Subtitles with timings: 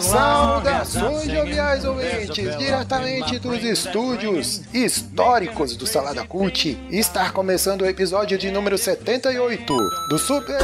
[0.00, 6.78] Saudações joviais ouvintes, diretamente dos estúdios históricos do Salada Cult.
[6.90, 9.76] Está começando o episódio de número 78
[10.08, 10.60] do Super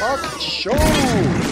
[0.00, 1.51] Rock Show.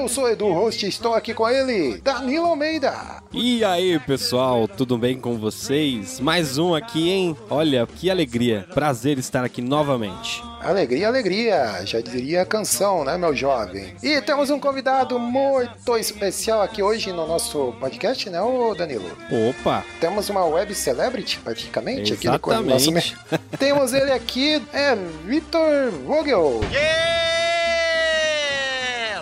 [0.00, 3.22] Eu sou Edu Host e estou aqui com ele, Danilo Almeida.
[3.34, 6.18] E aí, pessoal, tudo bem com vocês?
[6.18, 7.36] Mais um aqui, hein?
[7.50, 8.66] Olha, que alegria.
[8.72, 10.42] Prazer estar aqui novamente.
[10.62, 13.94] Alegria, alegria, já diria a canção, né, meu jovem?
[14.02, 19.10] E temos um convidado muito especial aqui hoje no nosso podcast, né, ô Danilo?
[19.50, 19.84] Opa!
[20.00, 22.36] Temos uma web celebrity, praticamente, Exatamente.
[22.36, 22.90] aqui no nosso...
[23.58, 26.60] Temos ele aqui, é Vitor Vogel.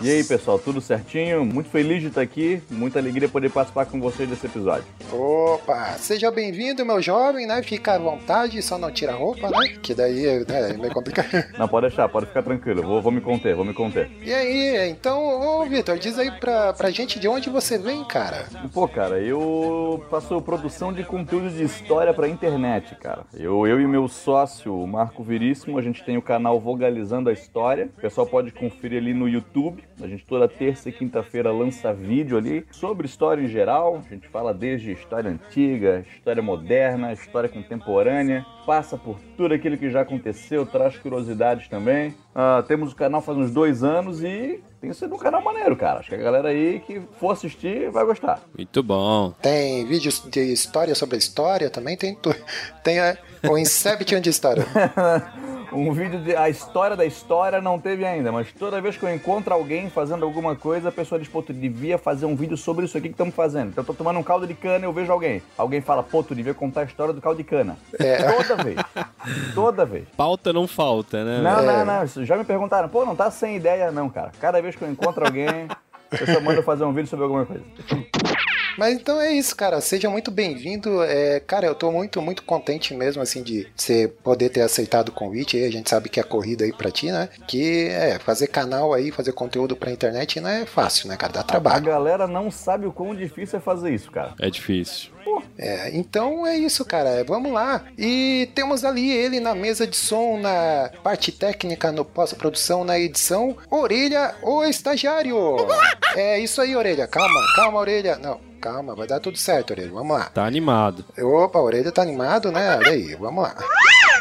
[0.00, 1.44] E aí, pessoal, tudo certinho?
[1.44, 4.84] Muito feliz de estar aqui, muita alegria poder participar com vocês desse episódio.
[5.12, 7.60] Opa, seja bem-vindo, meu jovem, né?
[7.64, 9.76] Fica à vontade, só não tira a roupa, né?
[9.82, 11.28] Que daí né, é meio complicado.
[11.58, 14.08] Não, pode deixar, pode ficar tranquilo, vou, vou me conter, vou me conter.
[14.22, 18.46] E aí, então, ô Vitor, diz aí pra, pra gente de onde você vem, cara.
[18.72, 23.24] Pô, cara, eu faço produção de conteúdo de história pra internet, cara.
[23.34, 27.32] Eu, eu e meu sócio, o Marco Veríssimo, a gente tem o canal Vogalizando a
[27.32, 27.91] História.
[27.96, 29.88] O pessoal pode conferir ali no YouTube.
[30.00, 34.02] A gente toda terça e quinta-feira lança vídeo ali sobre história em geral.
[34.06, 39.91] A gente fala desde história antiga, história moderna, história contemporânea, passa por tudo aquilo que
[39.91, 42.14] já aconteceu, traz curiosidades também.
[42.34, 46.00] Ah, temos o canal faz uns dois anos e tem sido um canal maneiro, cara.
[46.00, 48.41] Acho que a galera aí que for assistir vai gostar.
[48.56, 49.34] Muito bom.
[49.42, 52.32] Tem vídeos de história sobre a história também, tem tu...
[52.84, 54.64] Tem é, o Inception de história.
[55.72, 59.15] um vídeo de a história da história não teve ainda, mas toda vez que eu
[59.15, 62.84] encontro alguém fazendo alguma coisa, a pessoa diz, pô, tu devia fazer um vídeo sobre
[62.84, 63.69] isso aqui que estamos fazendo.
[63.70, 65.42] Então eu tô tomando um caldo de cana e eu vejo alguém.
[65.56, 67.76] Alguém fala, pô, tu devia contar a história do caldo de cana.
[67.98, 68.16] É.
[68.32, 68.76] Toda vez.
[69.54, 70.04] Toda vez.
[70.16, 71.41] Pauta não falta, né?
[71.42, 71.84] Não, É.
[71.84, 72.25] não, não.
[72.25, 74.32] Já me perguntaram, pô, não tá sem ideia, não, cara.
[74.41, 75.48] Cada vez que eu encontro alguém,
[76.10, 77.62] a pessoa manda eu fazer um vídeo sobre alguma coisa.
[78.78, 79.81] Mas então é isso, cara.
[79.81, 81.03] Seja muito bem-vindo.
[81.03, 85.12] É, cara, eu tô muito, muito contente mesmo, assim, de você poder ter aceitado o
[85.12, 85.56] convite.
[85.56, 87.28] Aí a gente sabe que é corrida aí pra ti, né?
[87.49, 91.33] Que é fazer canal aí, fazer conteúdo pra internet não é fácil, né, cara?
[91.33, 91.84] Dá A trabalho.
[91.84, 94.34] galera não sabe o quão difícil é fazer isso, cara.
[94.41, 95.10] É difícil.
[95.59, 97.25] É, então é isso, cara.
[97.25, 97.84] Vamos lá.
[97.99, 103.56] E temos ali ele na mesa de som, na parte técnica, no pós-produção, na edição.
[103.69, 105.37] Orelha, o estagiário.
[106.15, 107.06] É isso aí, Orelha.
[107.09, 108.16] Calma, calma, Orelha.
[108.16, 109.91] Não, calma, vai dar tudo certo, Orelha.
[109.92, 110.24] Vamos lá.
[110.26, 111.04] Tá animado.
[111.19, 112.76] Opa, a orelha tá animado, né?
[112.76, 113.54] Olha aí, vamos lá.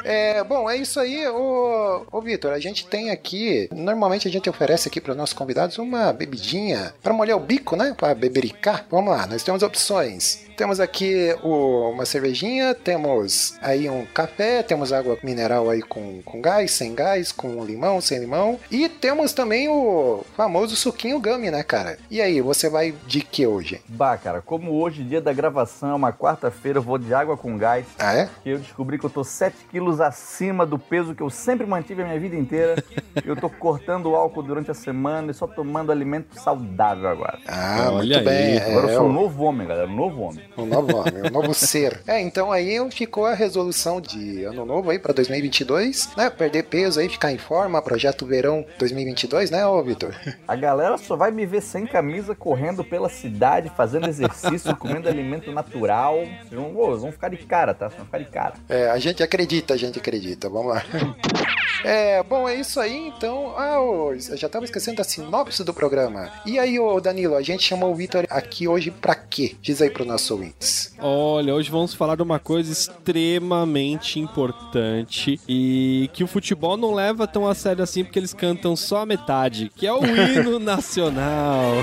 [0.10, 2.54] É, bom, é isso aí, ô, ô Vitor.
[2.54, 6.94] A gente tem aqui, normalmente a gente oferece aqui para os nossos convidados uma bebidinha
[7.04, 7.94] para molhar o bico, né?
[7.98, 8.86] Para bebericar.
[8.90, 10.48] Vamos lá, nós temos opções.
[10.56, 16.42] Temos aqui o- uma cervejinha, temos aí um café, temos água mineral aí com, com
[16.42, 18.60] gás, sem gás, com limão, sem limão.
[18.72, 22.00] E temos também o famoso suquinho gummy, né, cara?
[22.10, 23.82] E aí, você vai de que hoje?
[23.88, 27.56] Bah, cara, como hoje, dia da gravação, é uma quarta-feira, eu vou de água com
[27.58, 27.86] gás.
[28.00, 28.30] Ah, é?
[28.42, 32.02] que eu descobri que eu tô 7 quilos acima do peso que eu sempre mantive
[32.02, 32.84] a minha vida inteira.
[33.26, 37.40] eu tô cortando o álcool durante a semana e só tomando alimento saudável agora.
[37.48, 38.58] Ah, Olha muito bem.
[38.58, 38.58] aí.
[38.60, 40.44] Agora eu é, sou o- um novo homem, galera, um novo homem.
[40.58, 42.02] Um novo homem, um novo ser.
[42.08, 46.30] É, então aí ficou a resolução de ano novo aí pra 2022, né?
[46.30, 50.14] Perder peso aí, ficar em forma, projeto verão 2022, né, ô Vitor?
[50.48, 55.52] A galera só vai me ver sem camisa, correndo pela cidade, fazendo exercício, comendo alimento
[55.52, 56.16] natural.
[56.42, 57.88] Vocês vão, vão ficar de cara, tá?
[57.90, 58.54] Vocês vão ficar de cara.
[58.70, 60.50] É, a gente acredita, a gente acredita.
[60.50, 60.84] Vamos lá.
[61.84, 63.54] É, bom, é isso aí, então.
[63.56, 66.32] Ah, eu já tava esquecendo da sinopse do programa.
[66.46, 69.56] E aí, ô Danilo, a gente chamou o Vitor aqui hoje pra quê?
[69.62, 70.94] Diz aí pro nosso ouvintes.
[71.00, 77.28] Olha, hoje vamos falar de uma coisa extremamente importante e que o futebol não leva
[77.28, 81.74] tão a sério assim porque eles cantam só a metade, que é o hino nacional.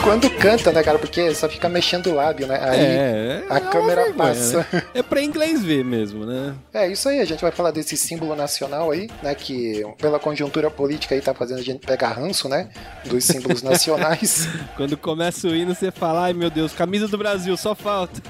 [0.05, 0.99] Quando canta, né, cara?
[0.99, 2.59] Porque só fica mexendo o lábio, né?
[2.61, 4.67] Aí é, a é câmera vergonha, passa.
[4.71, 4.83] né?
[4.93, 6.53] É pra inglês ver mesmo, né?
[6.71, 9.33] É isso aí, a gente vai falar desse símbolo nacional aí, né?
[9.33, 12.69] Que pela conjuntura política aí tá fazendo a gente pegar ranço, né?
[13.05, 14.47] Dos símbolos nacionais.
[14.77, 18.21] Quando começa o hino, você fala, ai meu Deus, camisa do Brasil, só falta.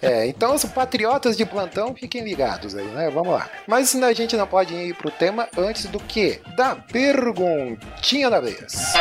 [0.00, 3.10] É, então os patriotas de plantão fiquem ligados aí, né?
[3.10, 3.48] Vamos lá.
[3.66, 6.40] Mas a gente não pode ir pro tema antes do que?
[6.56, 8.94] Da perguntinha da vez.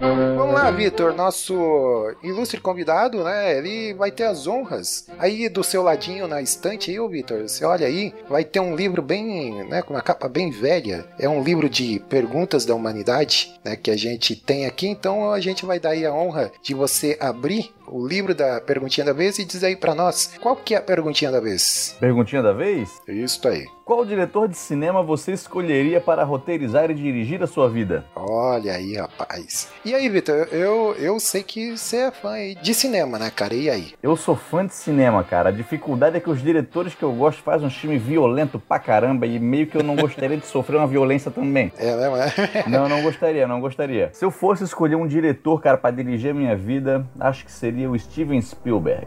[0.00, 3.56] Vamos lá, Vitor, nosso ilustre convidado, né?
[3.56, 7.42] Ele vai ter as honras aí do seu ladinho na estante aí, Vitor.
[7.42, 11.06] Você olha aí, vai ter um livro bem, né, com uma capa bem velha.
[11.18, 14.88] É um livro de perguntas da humanidade, né, que a gente tem aqui.
[14.88, 19.04] Então a gente vai dar aí a honra de você abrir o livro da perguntinha
[19.04, 21.96] da vez e dizer aí pra nós qual que é a perguntinha da vez.
[22.00, 22.90] Perguntinha da vez?
[23.06, 23.64] Isso aí.
[23.84, 28.02] Qual diretor de cinema você escolheria para roteirizar e dirigir a sua vida?
[28.16, 29.70] Olha aí, rapaz.
[29.84, 32.32] E aí, Vitor, eu, eu sei que você é fã
[32.62, 33.52] de cinema, né, cara?
[33.52, 33.92] E aí?
[34.02, 35.50] Eu sou fã de cinema, cara.
[35.50, 39.26] A dificuldade é que os diretores que eu gosto fazem um filme violento pra caramba
[39.26, 41.70] e meio que eu não gostaria de sofrer uma violência também.
[41.76, 42.32] É, mesmo, é?
[42.66, 44.08] Não, não gostaria, não gostaria.
[44.14, 47.90] Se eu fosse escolher um diretor, cara, para dirigir a minha vida, acho que seria
[47.90, 49.06] o Steven Spielberg.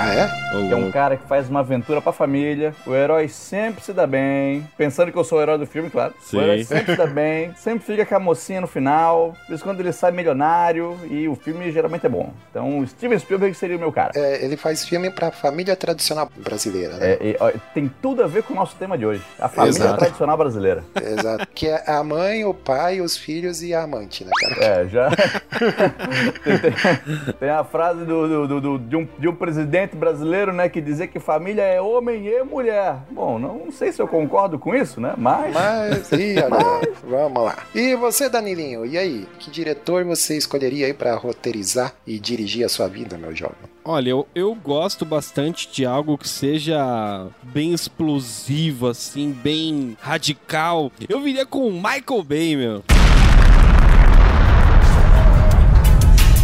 [0.00, 0.28] Ah, é?
[0.68, 2.74] Que é um cara que faz uma aventura pra família.
[2.86, 4.66] O herói sempre se dá bem.
[4.76, 6.14] Pensando que eu sou o herói do filme, claro.
[6.20, 6.38] Sim.
[6.38, 7.52] O herói sempre se dá bem.
[7.58, 9.34] Sempre fica com a mocinha no final.
[9.46, 10.96] Por isso quando ele sai milionário.
[11.10, 12.32] E o filme geralmente é bom.
[12.50, 14.12] Então o Steven Spielberg seria o meu cara.
[14.14, 17.12] É, ele faz filme pra família tradicional brasileira, né?
[17.12, 19.22] É, e, ó, tem tudo a ver com o nosso tema de hoje.
[19.38, 19.98] A família Exato.
[19.98, 20.84] tradicional brasileira.
[21.00, 21.46] Exato.
[21.54, 24.64] Que é a mãe, o pai, os filhos e a amante, né, cara?
[24.64, 25.08] É, já.
[26.44, 30.52] tem, tem- tem a frase do, do- do- do- de, um, de um presidente brasileiro,
[30.52, 32.96] né, que dizia que família é homem e mulher.
[33.10, 35.14] Bom, não, não sei se eu concordo com isso, né?
[35.16, 35.54] Mas.
[35.54, 37.56] Mas, ih, olha, vamos lá.
[37.74, 39.26] E você, Danilinho, e aí?
[39.38, 43.56] Que diretor você escolheria aí pra roteirizar e dirigir a sua vida, meu jovem?
[43.84, 50.92] Olha, eu, eu gosto bastante de algo que seja bem explosivo, assim, bem radical.
[51.08, 52.84] Eu viria com o Michael Bay, meu.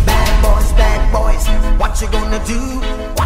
[0.07, 1.45] Bad boys, bad boys,
[1.79, 3.24] what you gonna do?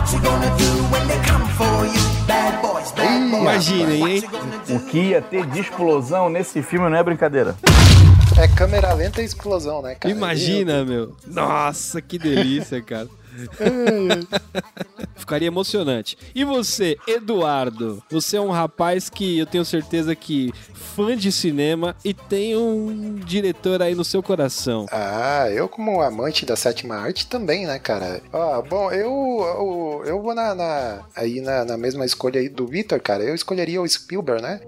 [3.40, 4.24] Imaginem, hein?
[4.70, 7.56] O que ia ter de explosão nesse filme não é brincadeira.
[8.40, 10.14] É câmera lenta e explosão, né, cara?
[10.14, 11.16] Imagina, meu.
[11.26, 13.08] Nossa, que delícia, cara.
[15.16, 16.16] Ficaria emocionante.
[16.34, 18.02] E você, Eduardo?
[18.10, 23.14] Você é um rapaz que eu tenho certeza que fã de cinema e tem um
[23.16, 24.86] diretor aí no seu coração.
[24.90, 28.20] Ah, eu como amante da sétima arte também, né, cara?
[28.32, 32.66] Ó, bom, eu, eu, eu vou na, na- aí na, na mesma escolha aí do
[32.66, 33.22] Victor, cara.
[33.22, 34.60] Eu escolheria o Spielberg, né?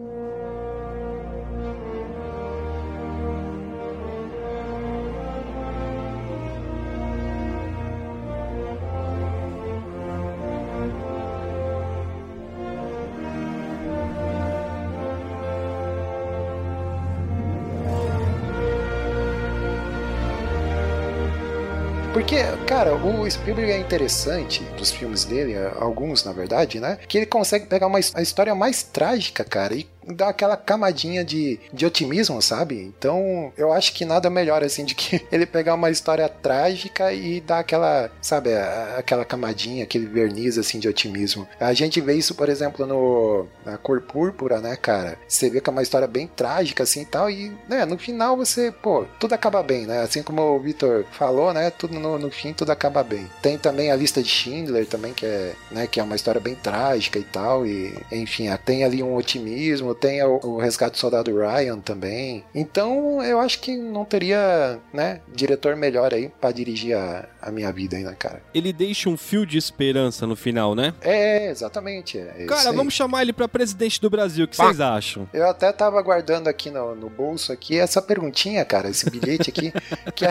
[22.12, 22.36] Porque,
[22.66, 26.98] cara, o Spielberg é interessante dos filmes dele, alguns na verdade, né?
[27.08, 31.58] Que ele consegue pegar uma a história mais trágica, cara, e dar aquela camadinha de,
[31.72, 32.80] de otimismo, sabe?
[32.80, 37.40] Então, eu acho que nada melhor assim de que ele pegar uma história trágica e
[37.40, 41.46] dar aquela, sabe, a- aquela camadinha, aquele verniz assim de otimismo.
[41.58, 45.18] A gente vê isso, por exemplo, no na Cor Púrpura, né, cara?
[45.28, 48.36] Você vê que é uma história bem trágica assim e tal e, né, no final
[48.36, 50.00] você, pô, tudo acaba bem, né?
[50.00, 53.26] Assim como o Victor falou, né, tudo no, no fim tudo acaba bem.
[53.42, 56.54] Tem também a lista de Schindler também que é, né, que é uma história bem
[56.54, 61.36] trágica e tal e, enfim, tem ali um otimismo, tem o, o Resgate do Soldado
[61.36, 62.44] Ryan também.
[62.54, 67.70] Então, eu acho que não teria, né, diretor melhor aí pra dirigir a, a minha
[67.72, 68.42] vida né, cara?
[68.54, 70.94] Ele deixa um fio de esperança no final, né?
[71.00, 72.18] É, exatamente.
[72.18, 74.44] É Cara, vamos chamar ele pra presidente do Brasil.
[74.44, 75.28] O que vocês acham?
[75.32, 79.72] Eu até tava guardando aqui no, no bolso aqui essa perguntinha, cara, esse bilhete aqui,
[80.14, 80.30] que, é-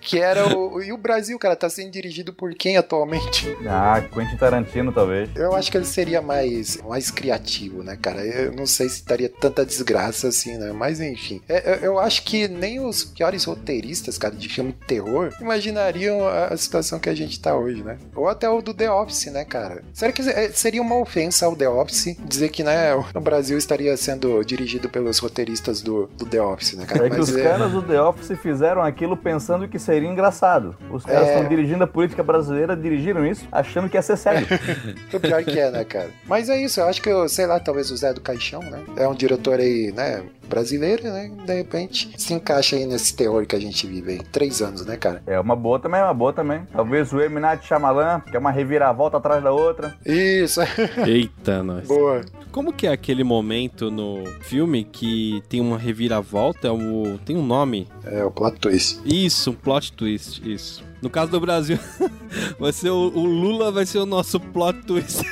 [0.00, 0.82] que era o.
[0.82, 3.56] E o Brasil, cara, tá sendo dirigido por quem atualmente?
[3.66, 5.28] Ah, Quentin Tarantino, talvez.
[5.36, 8.24] Eu acho que ele seria mais, mais criativo, né, cara?
[8.24, 10.72] Eu não sei se daria tanta desgraça assim, né?
[10.72, 11.40] Mas enfim.
[11.48, 16.56] É, eu- acho que nem os piores roteiristas, cara, de filme de terror, imaginariam a,
[16.56, 17.98] situação que a gente tá hoje, né?
[18.14, 19.82] Ou até o do The Office, né, cara?
[19.92, 23.94] Será que é, seria uma ofensa ao The Office dizer que, né, o Brasil estaria
[23.96, 27.06] sendo dirigido pelos roteiristas do, do The Office, né, cara?
[27.06, 30.76] É que os caras do The Office fizeram aquilo pensando que seria engraçado.
[30.90, 31.34] Os caras É.
[31.34, 34.46] estão dirigindo a política brasileira, dirigiram isso achando que ia ser sério.
[35.12, 36.10] O pior que é, né, cara?
[36.26, 38.80] Mas é isso, eu acho que, eu, sei lá, talvez o Zé do Caixão, né?
[38.96, 40.22] É um diretor aí, né?
[40.50, 41.30] brasileiro, né?
[41.46, 44.18] De repente se encaixa aí nesse terror que a gente vive aí.
[44.32, 45.22] Três anos, né, cara?
[45.24, 46.62] É uma boa também, é uma boa também.
[46.72, 47.38] Talvez o M.
[47.38, 49.94] Night Shyamalan, que é uma reviravolta atrás da outra.
[50.04, 50.58] Isso,
[51.06, 51.86] Eita, nós.
[51.86, 52.22] boa.
[52.50, 56.66] Como que é aquele momento no filme que tem uma reviravolta?
[56.66, 57.86] é o- Tem um nome?
[58.04, 58.98] É o plot twist.
[59.04, 60.84] Isso, um plot twist, isso.
[61.00, 61.78] No caso do Brasil,
[62.58, 65.22] vai ser o, o Lula vai ser o nosso plot twist.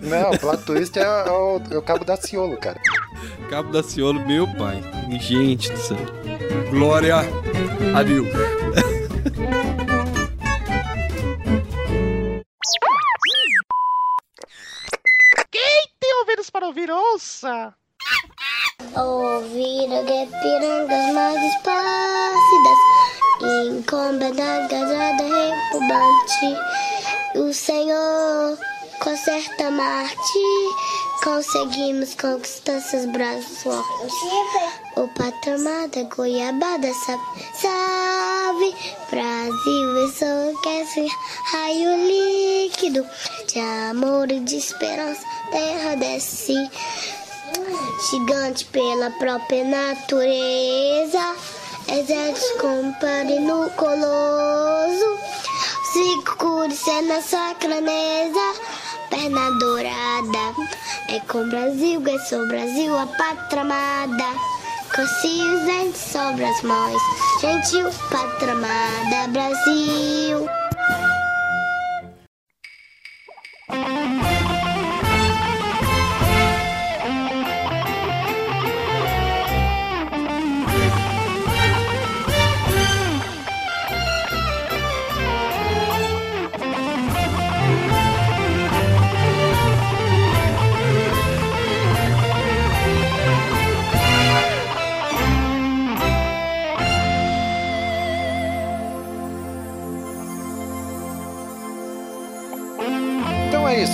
[0.00, 2.80] Não, o plot twist é, o, é o Cabo da Ciolo, cara.
[3.50, 4.80] Cabo da Ciolo, meu pai.
[5.20, 5.98] Gente do céu.
[6.70, 8.28] Glória a Deus.
[16.00, 17.74] Tem ouvidos para ouvir, ouça!
[18.96, 19.88] Ouvir
[20.40, 22.78] pirangas mais esplácidas
[23.68, 26.56] Incomodada, gajada, repumbante
[27.36, 28.58] O Senhor
[29.02, 30.38] conserta Marte
[31.22, 34.14] Conseguimos conquistar seus braços fortes.
[34.96, 37.22] O patramada, goiabada, sabe
[37.60, 38.74] Salve,
[39.10, 39.88] Brasil,
[40.48, 41.08] enlouquece
[41.52, 43.06] Raio líquido
[43.46, 45.22] de amor e de esperança.
[45.50, 46.54] Terra desce
[48.10, 51.36] Gigante pela própria natureza,
[51.88, 55.18] exército compare no coloso,
[55.92, 58.54] segure-se na sacraneza,
[59.10, 60.54] perna dourada.
[61.08, 64.58] É com o Brasil, é sou Brasil, a pátria amada.
[64.94, 67.02] Coci os dentes sobre as mãos,
[67.40, 70.67] gentil pátria amada, Brasil.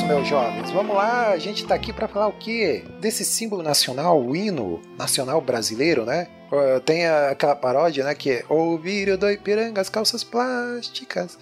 [0.04, 0.70] Isso, meus jovens.
[0.70, 2.84] Vamos lá, a gente tá aqui pra falar o quê?
[3.00, 6.28] Desse símbolo nacional, o hino nacional brasileiro, né?
[6.84, 8.14] Tem aquela paródia, né?
[8.14, 11.38] Que é Ouvir do Ipiranga, as calças plásticas.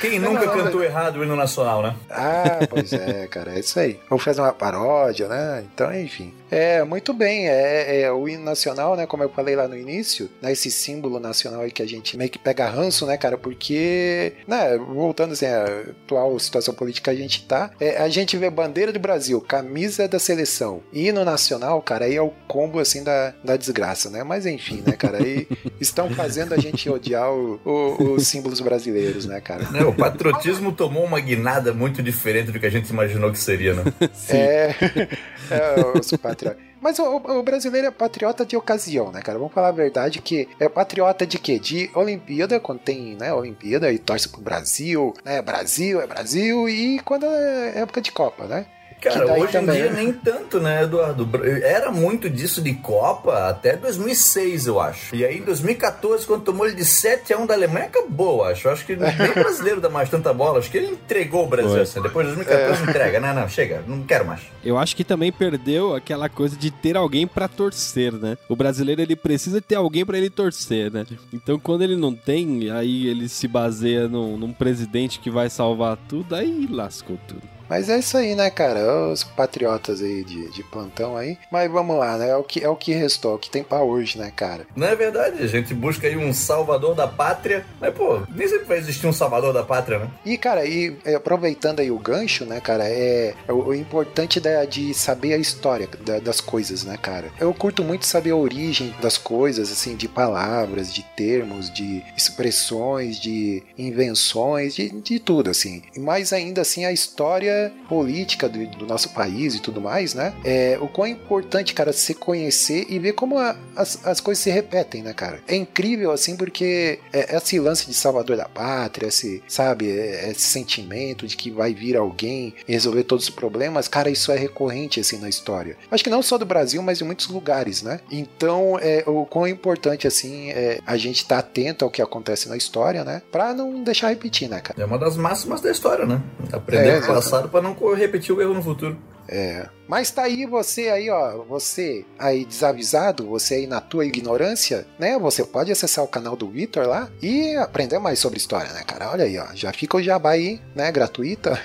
[0.00, 1.94] Quem nunca cantou errado o hino nacional, né?
[2.10, 4.00] Ah, pois é, cara, é isso aí.
[4.08, 5.64] Vamos fazer uma paródia, né?
[5.72, 6.34] Então, enfim.
[6.50, 9.06] É, muito bem, é, é o hino nacional, né?
[9.06, 10.52] Como eu falei lá no início, né?
[10.52, 13.38] Esse símbolo nacional aí que a gente meio que pega ranço, né, cara?
[13.38, 15.64] Porque, né, voltando assim, a
[16.04, 20.06] atual situação política que a gente tá, é, a gente vê bandeira do Brasil, camisa
[20.06, 24.22] da seleção, hino nacional, cara, aí é o combo, assim, da, da desgraça, né?
[24.24, 25.18] Mas enfim, né, cara?
[25.18, 25.46] Aí
[25.80, 29.68] estão fazendo a gente odiar o- o- os símbolos brasileiros, né, cara?
[29.70, 33.74] Né, O patriotismo tomou uma guinada muito diferente do que a gente imaginou que seria,
[33.74, 33.84] né?
[34.28, 34.74] É,
[35.50, 36.60] é os patriotas.
[36.80, 39.38] Mas o, o brasileiro é patriota de ocasião, né, cara?
[39.38, 41.56] Vamos falar a verdade que é patriota de quê?
[41.58, 45.40] De Olimpíada, quando tem, né, Olimpíada e torce pro Brasil, né?
[45.40, 48.66] Brasil é Brasil e quando é época de Copa, né?
[49.02, 50.02] Cara, hoje também, em dia né?
[50.02, 51.28] nem tanto, né, Eduardo?
[51.64, 55.14] Era muito disso de Copa até 2006, eu acho.
[55.14, 58.68] E aí em 2014, quando tomou ele de 7 a 1 da Alemanha, acabou, acho.
[58.68, 60.60] Eu acho que nem o brasileiro dá mais tanta bola.
[60.60, 62.00] Acho que ele entregou o Brasil, assim.
[62.00, 63.20] Depois de 2014 entrega.
[63.20, 64.40] Não, não, chega, não quero mais.
[64.64, 68.38] Eu acho que também perdeu aquela coisa de ter alguém pra torcer, né?
[68.48, 71.04] O brasileiro ele precisa ter alguém pra ele torcer, né?
[71.32, 75.96] Então quando ele não tem, aí ele se baseia num, num presidente que vai salvar
[76.08, 77.51] tudo, aí lascou tudo.
[77.72, 79.08] Mas é isso aí, né, cara?
[79.10, 81.38] Os patriotas aí de, de plantão aí.
[81.50, 82.28] Mas vamos lá, né?
[82.28, 84.66] É o que, é o que restou, é o que tem pra hoje, né, cara?
[84.76, 85.42] Não é verdade?
[85.42, 87.64] A gente busca aí um salvador da pátria.
[87.80, 90.10] Mas, pô, nem sempre vai existir um salvador da pátria, né?
[90.22, 94.38] E, cara, e é, aproveitando aí o gancho, né, cara, é, é o, o importante
[94.38, 97.30] da- de saber a história da- das coisas, né, cara?
[97.40, 103.18] Eu curto muito saber a origem das coisas, assim, de palavras, de termos, de expressões,
[103.18, 105.82] de invenções, de, de tudo, assim.
[105.96, 110.32] Mais ainda, assim, a história política do, do nosso país e tudo mais, né?
[110.44, 114.42] É, o quão é importante, cara, se conhecer e ver como a- as, as coisas
[114.42, 115.40] se repetem, né, cara?
[115.46, 120.40] É incrível, assim, porque é, esse lance de salvador da pátria, esse, sabe, é- esse
[120.42, 125.18] sentimento de que vai vir alguém resolver todos os problemas, cara, isso é recorrente, assim,
[125.18, 125.76] na história.
[125.90, 128.00] Acho que não só do Brasil, mas em muitos lugares, né?
[128.10, 132.48] Então, é, o quão é importante, assim, é a gente estar atento ao que acontece
[132.48, 133.22] na história, né?
[133.30, 134.80] Pra não deixar repetir, né, cara?
[134.80, 136.20] É uma das máximas da história, né?
[136.52, 138.98] Aprender É, com o passado pra não repetir o erro no futuro.
[139.28, 139.68] É.
[139.88, 145.18] Mas tá aí você aí, ó, você aí desavisado, você aí na tua ignorância, né?
[145.18, 149.10] Você pode acessar o canal do Vitor lá e aprender mais sobre história, né, cara?
[149.10, 151.58] Olha aí, ó, já fica o jabá aí, né, gratuita.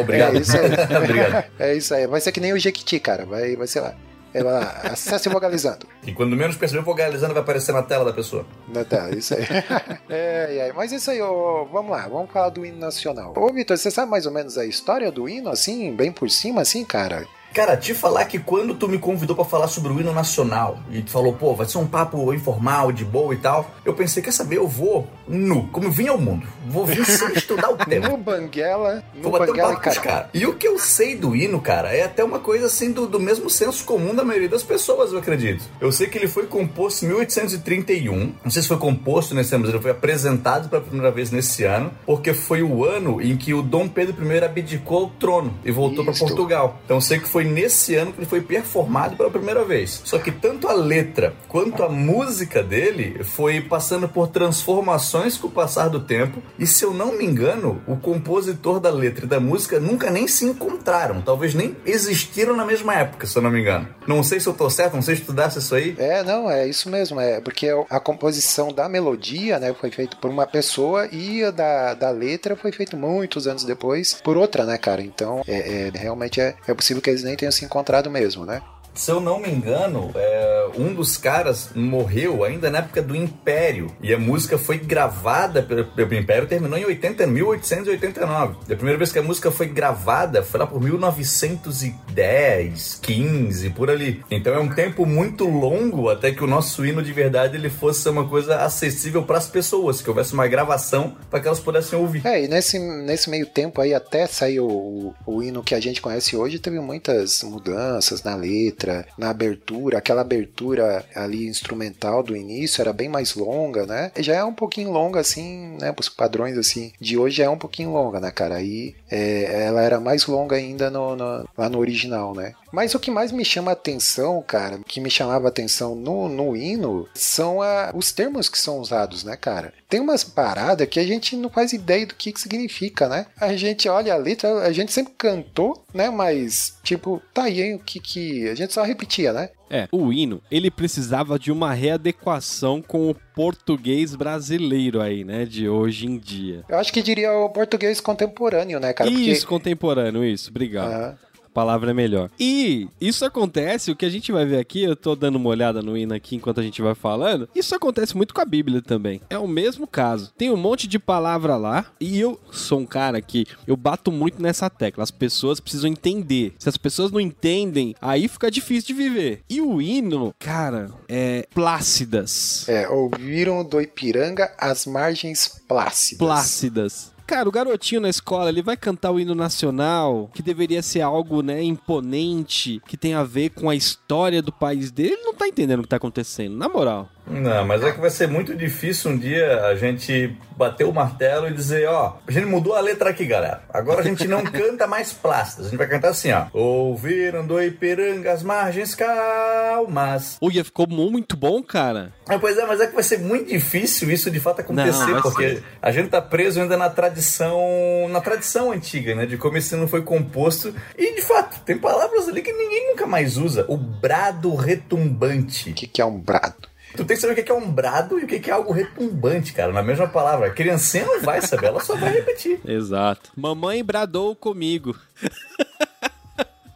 [0.00, 0.36] Obrigado.
[0.36, 0.96] É isso aí.
[0.96, 1.44] Obrigado.
[1.58, 2.06] É isso aí.
[2.06, 3.24] Vai ser que nem o Jequiti, cara.
[3.24, 3.94] Vai, vai ser lá.
[4.42, 5.86] Lá, acesse vogalizando.
[6.04, 8.46] E quando menos perceber, vogalizando vai aparecer na tela da pessoa.
[8.68, 9.42] Né, Tá, isso aí.
[10.08, 13.34] é, é, mas isso aí, ô, vamos lá, vamos falar do hino nacional.
[13.36, 16.62] Ô, Vitor, você sabe mais ou menos a história do hino, assim, bem por cima,
[16.62, 17.26] assim, cara?
[17.56, 21.00] Cara, te falar que quando tu me convidou pra falar sobre o hino nacional e
[21.00, 24.30] tu falou, pô, vai ser um papo informal, de boa e tal, eu pensei, quer
[24.30, 26.46] saber, eu vou nu, como eu vim ao mundo.
[26.68, 28.10] Vou vir sem estudar o tema.
[28.10, 30.00] No Banguela, no Vou bater um Banguela e papo cara.
[30.02, 30.28] caras.
[30.34, 33.18] E o que eu sei do hino, cara, é até uma coisa assim do, do
[33.18, 35.64] mesmo senso comum da maioria das pessoas, eu acredito.
[35.80, 38.34] Eu sei que ele foi composto em 1831.
[38.44, 41.64] Não sei se foi composto nesse ano, mas ele foi apresentado pela primeira vez nesse
[41.64, 45.70] ano, porque foi o ano em que o Dom Pedro I abdicou ao trono e
[45.70, 46.12] voltou para.
[46.16, 46.80] Portugal.
[46.84, 50.02] Então eu sei que foi nesse ano que ele foi performado pela primeira vez.
[50.04, 55.50] Só que tanto a letra quanto a música dele foi passando por transformações com o
[55.50, 56.42] passar do tempo.
[56.58, 60.26] E se eu não me engano, o compositor da letra e da música nunca nem
[60.26, 61.22] se encontraram.
[61.22, 63.88] Talvez nem existiram na mesma época, se eu não me engano.
[64.06, 65.94] Não sei se eu tô certo, não sei se estudasse isso aí.
[65.98, 70.30] É, não, é isso mesmo, é porque a composição da melodia, né, foi feita por
[70.30, 74.78] uma pessoa e a da, da letra foi feita muitos anos depois por outra, né,
[74.78, 75.02] cara?
[75.02, 78.62] Então, é, é, realmente é, é possível que eles nem tenham se encontrado mesmo, né?
[78.96, 83.94] Se eu não me engano, é, um dos caras morreu ainda na época do Império.
[84.02, 88.56] E a música foi gravada pelo, pelo Império, terminou em 80, 1889.
[88.68, 93.90] E a primeira vez que a música foi gravada foi lá por 1910, 15, por
[93.90, 94.24] ali.
[94.30, 98.08] Então é um tempo muito longo até que o nosso hino de verdade ele fosse
[98.08, 102.26] uma coisa acessível para as pessoas, que houvesse uma gravação para que elas pudessem ouvir.
[102.26, 106.00] É, e nesse, nesse meio tempo aí, até sair o, o hino que a gente
[106.00, 108.85] conhece hoje, teve muitas mudanças na letra,
[109.18, 109.98] na abertura.
[109.98, 114.10] Aquela abertura ali instrumental do início era bem mais longa, né?
[114.18, 115.94] Já é um pouquinho longa, assim, né?
[115.98, 118.56] Os padrões, assim, de hoje é um pouquinho longa, né, cara?
[118.56, 122.52] Aí é, ela era mais longa ainda no, no- lá no original, né?
[122.76, 126.28] Mas o que mais me chama a atenção, cara, que me chamava a atenção no,
[126.28, 129.72] no hino, são a- os termos que são usados, né, cara?
[129.88, 133.24] Tem umas paradas que a gente não faz ideia do que, que significa, né?
[133.40, 136.10] A gente olha a letra, a gente sempre cantou, né?
[136.10, 138.46] Mas, tipo, tá aí hein, o que que.
[138.46, 139.48] A gente só repetia, né?
[139.70, 145.66] É, o hino, ele precisava de uma readequação com o português brasileiro aí, né, de
[145.68, 146.62] hoje em dia.
[146.68, 149.08] Eu acho que diria o português contemporâneo, né, cara?
[149.10, 150.92] isso, contemporâneo, isso, obrigado.
[150.92, 151.18] Aham.
[151.56, 152.28] Palavra é melhor.
[152.38, 155.80] E isso acontece, o que a gente vai ver aqui, eu tô dando uma olhada
[155.80, 159.22] no hino aqui enquanto a gente vai falando, isso acontece muito com a Bíblia também.
[159.30, 160.30] É o mesmo caso.
[160.36, 164.42] Tem um monte de palavra lá, e eu sou um cara que eu bato muito
[164.42, 165.02] nessa tecla.
[165.02, 166.52] As pessoas precisam entender.
[166.58, 169.40] Se as pessoas não entendem, aí fica difícil de viver.
[169.48, 172.68] E o hino, cara, é plácidas.
[172.68, 176.18] É, ouviram do Ipiranga as margens plácidas.
[176.18, 177.15] Plácidas.
[177.26, 181.42] Cara, o garotinho na escola, ele vai cantar o hino nacional, que deveria ser algo,
[181.42, 185.14] né, imponente, que tem a ver com a história do país dele.
[185.14, 187.08] Ele não tá entendendo o que tá acontecendo, na moral.
[187.26, 191.48] Não, mas é que vai ser muito difícil um dia a gente bater o martelo
[191.48, 193.62] e dizer, ó, a gente mudou a letra aqui, galera.
[193.68, 196.46] Agora a gente não canta mais plácidas, a gente vai cantar assim, ó.
[196.52, 200.38] Ouviram do Ipiranga as margens calmas.
[200.40, 202.12] Uia, ficou muito bom, cara.
[202.28, 205.22] Ah, pois é, mas é que vai ser muito difícil isso de fato acontecer, Não,
[205.22, 205.64] porque ser.
[205.82, 207.60] a gente tá preso ainda na tradição,
[208.08, 210.74] na tradição antiga, né, de como esse não foi composto.
[210.96, 213.66] E de fato, tem palavras ali que ninguém nunca mais usa.
[213.68, 215.70] O brado retumbante.
[215.70, 216.75] O que, que é um brado?
[216.96, 219.52] Tu tem que saber o que é um brado e o que é algo retumbante,
[219.52, 220.46] cara, na mesma palavra.
[220.48, 222.60] A criancinha não vai saber, ela só vai repetir.
[222.64, 223.30] Exato.
[223.36, 224.96] Mamãe bradou comigo.